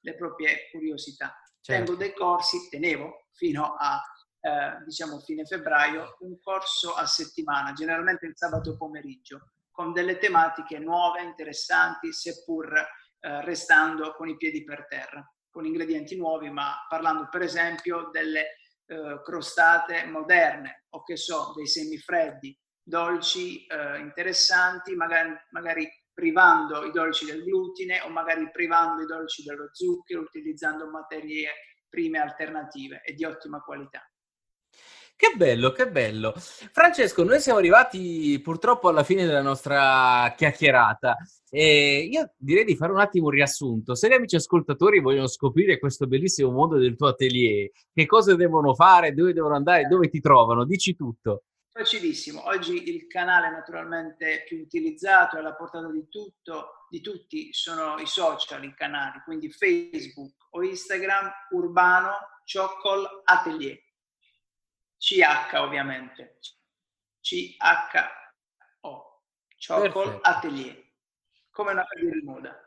le 0.00 0.14
proprie 0.14 0.70
curiosità. 0.70 1.38
Certo. 1.60 1.84
Tengo 1.84 1.98
dei 1.98 2.14
corsi, 2.14 2.70
tenevo 2.70 3.26
fino 3.32 3.74
a 3.78 4.00
eh, 4.40 4.82
diciamo 4.82 5.20
fine 5.20 5.44
febbraio, 5.44 6.16
un 6.20 6.40
corso 6.40 6.94
a 6.94 7.04
settimana, 7.04 7.74
generalmente 7.74 8.24
il 8.24 8.34
sabato 8.34 8.78
pomeriggio, 8.78 9.50
con 9.70 9.92
delle 9.92 10.16
tematiche 10.16 10.78
nuove, 10.78 11.20
interessanti, 11.20 12.14
seppur 12.14 12.74
eh, 12.74 13.44
restando 13.44 14.14
con 14.14 14.26
i 14.26 14.38
piedi 14.38 14.64
per 14.64 14.86
terra, 14.88 15.22
con 15.50 15.66
ingredienti 15.66 16.16
nuovi, 16.16 16.48
ma 16.48 16.82
parlando 16.88 17.28
per 17.28 17.42
esempio 17.42 18.08
delle 18.10 18.54
eh, 18.86 19.20
crostate 19.22 20.04
moderne 20.06 20.84
o 20.90 21.02
che 21.02 21.16
so, 21.16 21.52
dei 21.54 21.66
semifreddi, 21.66 22.56
dolci 22.82 23.66
eh, 23.66 23.98
interessanti, 23.98 24.94
magari, 24.94 25.34
magari 25.50 25.88
privando 26.12 26.84
i 26.84 26.92
dolci 26.92 27.26
del 27.26 27.42
glutine 27.42 28.00
o 28.00 28.08
magari 28.08 28.50
privando 28.50 29.02
i 29.02 29.06
dolci 29.06 29.42
dello 29.42 29.68
zucchero, 29.72 30.22
utilizzando 30.22 30.88
materie 30.88 31.50
prime 31.88 32.18
alternative 32.18 33.02
e 33.04 33.14
di 33.14 33.24
ottima 33.24 33.60
qualità. 33.60 34.02
Che 35.18 35.32
bello, 35.34 35.72
che 35.72 35.88
bello. 35.90 36.34
Francesco, 36.36 37.24
noi 37.24 37.40
siamo 37.40 37.58
arrivati 37.58 38.38
purtroppo 38.42 38.88
alla 38.90 39.02
fine 39.02 39.24
della 39.24 39.40
nostra 39.40 40.34
chiacchierata 40.36 41.16
e 41.48 42.06
io 42.12 42.34
direi 42.36 42.66
di 42.66 42.76
fare 42.76 42.92
un 42.92 43.00
attimo 43.00 43.24
un 43.24 43.30
riassunto. 43.30 43.94
Se 43.94 44.08
gli 44.08 44.12
amici 44.12 44.36
ascoltatori 44.36 45.00
vogliono 45.00 45.26
scoprire 45.26 45.78
questo 45.78 46.06
bellissimo 46.06 46.50
mondo 46.50 46.76
del 46.76 46.96
tuo 46.96 47.06
atelier, 47.06 47.70
che 47.94 48.04
cosa 48.04 48.36
devono 48.36 48.74
fare, 48.74 49.14
dove 49.14 49.32
devono 49.32 49.54
andare, 49.54 49.88
dove 49.88 50.10
ti 50.10 50.20
trovano? 50.20 50.66
Dici 50.66 50.94
tutto. 50.94 51.44
Facilissimo. 51.72 52.46
Oggi 52.48 52.94
il 52.94 53.06
canale 53.06 53.50
naturalmente 53.50 54.44
più 54.46 54.58
utilizzato 54.58 55.36
e 55.36 55.38
alla 55.38 55.54
portata 55.54 55.90
di, 55.90 56.08
tutto, 56.10 56.84
di 56.90 57.00
tutti 57.00 57.48
sono 57.54 57.96
i 57.98 58.06
social, 58.06 58.62
i 58.64 58.74
canali, 58.74 59.22
quindi 59.24 59.50
Facebook 59.50 60.34
o 60.50 60.62
Instagram, 60.62 61.30
Urbano 61.52 62.12
Choccol 62.44 63.22
Atelier 63.24 63.84
CH 64.98 65.54
ovviamente. 65.54 66.38
C-H-O. 67.20 69.22
Chocolate 69.66 70.18
Atelier. 70.22 70.84
Come 71.50 71.72
una 71.72 71.84
di 72.00 72.22
moda. 72.22 72.60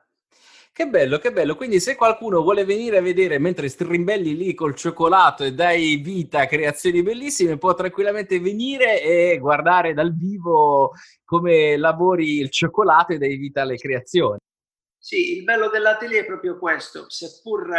Che 0.72 0.88
bello, 0.88 1.18
che 1.18 1.32
bello. 1.32 1.56
Quindi 1.56 1.80
se 1.80 1.96
qualcuno 1.96 2.42
vuole 2.42 2.64
venire 2.64 2.98
a 2.98 3.02
vedere 3.02 3.38
mentre 3.38 3.68
strimbelli 3.68 4.36
lì 4.36 4.54
col 4.54 4.76
cioccolato 4.76 5.44
e 5.44 5.54
dai 5.54 5.98
vita 5.98 6.42
a 6.42 6.48
creazioni 6.48 7.04
bellissime, 7.04 7.58
può 7.58 7.74
tranquillamente 7.74 8.40
venire 8.40 9.02
e 9.02 9.38
guardare 9.40 9.94
dal 9.94 10.16
vivo 10.16 10.94
come 11.26 11.76
lavori 11.76 12.38
il 12.38 12.50
cioccolato 12.50 13.14
e 13.14 13.18
dai 13.18 13.36
vita 13.36 13.64
alle 13.64 13.76
creazioni. 13.76 14.38
Sì, 14.98 15.38
il 15.38 15.44
bello 15.44 15.70
dell'atelier 15.70 16.24
è 16.24 16.26
proprio 16.26 16.58
questo, 16.58 17.10
seppur 17.10 17.70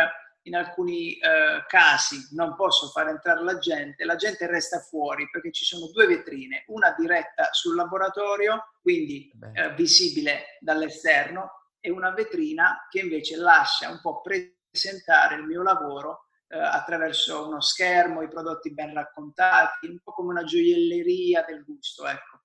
in 0.43 0.55
alcuni 0.55 1.15
eh, 1.19 1.65
casi 1.67 2.29
non 2.33 2.55
posso 2.55 2.89
far 2.89 3.09
entrare 3.09 3.43
la 3.43 3.59
gente, 3.59 4.05
la 4.05 4.17
gente 4.17 4.47
resta 4.47 4.81
fuori 4.81 5.29
perché 5.31 5.53
ci 5.53 5.65
sono 5.65 5.89
due 5.89 6.07
vetrine, 6.07 6.65
una 6.69 6.95
diretta 6.97 7.49
sul 7.53 7.75
laboratorio, 7.75 8.73
quindi 8.81 9.31
eh, 9.53 9.75
visibile 9.75 10.57
dall'esterno, 10.61 11.61
e 11.81 11.91
una 11.91 12.13
vetrina 12.13 12.87
che 12.91 13.01
invece 13.01 13.37
lascia 13.37 13.91
un 13.91 14.01
po' 14.01 14.21
presentare 14.21 15.37
il 15.37 15.45
mio 15.45 15.63
lavoro 15.63 16.27
eh, 16.49 16.59
attraverso 16.59 17.47
uno 17.47 17.61
schermo, 17.61 18.23
i 18.23 18.29
prodotti 18.29 18.73
ben 18.73 18.93
raccontati, 18.93 19.87
un 19.87 19.99
po' 20.03 20.13
come 20.13 20.31
una 20.31 20.45
gioielleria 20.45 21.45
del 21.47 21.65
gusto, 21.65 22.07
ecco. 22.07 22.43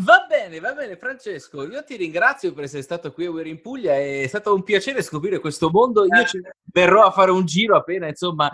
Va 0.00 0.26
bene, 0.28 0.60
va 0.60 0.74
bene, 0.74 0.96
Francesco. 0.96 1.66
Io 1.66 1.82
ti 1.82 1.96
ringrazio 1.96 2.52
per 2.52 2.64
essere 2.64 2.82
stato 2.82 3.12
qui 3.12 3.26
a 3.26 3.30
Uer 3.30 3.46
in 3.48 3.60
Puglia. 3.60 3.96
È 3.96 4.26
stato 4.28 4.54
un 4.54 4.62
piacere 4.62 5.02
scoprire 5.02 5.40
questo 5.40 5.70
mondo. 5.70 6.04
Io 6.04 6.24
ci 6.24 6.40
verrò 6.64 7.04
a 7.04 7.10
fare 7.10 7.32
un 7.32 7.44
giro 7.44 7.76
appena, 7.76 8.06
insomma, 8.06 8.48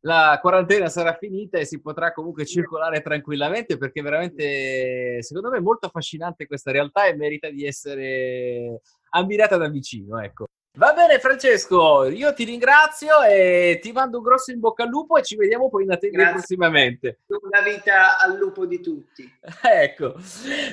la 0.00 0.38
quarantena 0.40 0.88
sarà 0.88 1.14
finita 1.14 1.58
e 1.58 1.66
si 1.66 1.82
potrà 1.82 2.12
comunque 2.12 2.46
circolare 2.46 3.02
tranquillamente 3.02 3.76
perché 3.76 4.00
veramente, 4.00 5.22
secondo 5.22 5.50
me, 5.50 5.58
è 5.58 5.60
molto 5.60 5.86
affascinante 5.86 6.46
questa 6.46 6.70
realtà 6.70 7.06
e 7.06 7.16
merita 7.16 7.50
di 7.50 7.66
essere 7.66 8.80
ammirata 9.10 9.58
da 9.58 9.68
vicino, 9.68 10.18
ecco. 10.18 10.46
Va 10.76 10.92
bene 10.92 11.18
Francesco, 11.18 12.04
io 12.04 12.34
ti 12.34 12.44
ringrazio 12.44 13.22
e 13.22 13.78
ti 13.80 13.92
mando 13.92 14.18
un 14.18 14.22
grosso 14.22 14.50
in 14.50 14.60
bocca 14.60 14.82
al 14.82 14.90
lupo 14.90 15.16
e 15.16 15.22
ci 15.22 15.34
vediamo 15.34 15.70
poi 15.70 15.84
in 15.84 15.92
atelier 15.92 16.32
prossimamente. 16.32 17.20
Una 17.28 17.62
vita 17.62 18.18
al 18.18 18.36
lupo 18.36 18.66
di 18.66 18.80
tutti. 18.80 19.26
Ecco, 19.86 20.14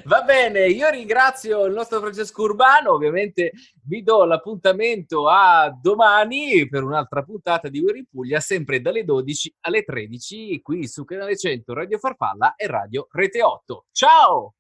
va 0.04 0.24
bene, 0.24 0.68
io 0.68 0.90
ringrazio 0.90 1.64
il 1.66 1.74
nostro 1.74 2.02
Francesco 2.02 2.42
Urbano, 2.42 2.92
ovviamente 2.92 3.52
vi 3.86 4.04
do 4.04 4.26
l'appuntamento 4.26 5.30
a 5.30 5.74
domani 5.82 6.68
per 6.68 6.84
un'altra 6.84 7.24
puntata 7.24 7.70
di 7.70 7.80
Uri 7.80 8.06
Puglia, 8.10 8.42
sempre 8.42 8.82
dalle 8.82 9.06
12 9.06 9.56
alle 9.62 9.84
13 9.84 10.62
qui 10.62 10.86
su 10.86 11.06
Canale 11.06 11.38
100 11.38 11.74
Radio 11.74 11.98
Farfalla 11.98 12.56
e 12.56 12.68
Radio 12.68 13.08
Rete 13.10 13.42
8. 13.42 13.86
Ciao! 13.92 14.56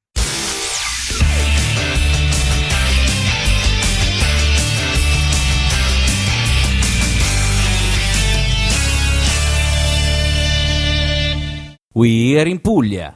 We 11.95 12.39
are 12.39 12.47
in 12.49 12.57
Puglia. 12.57 13.15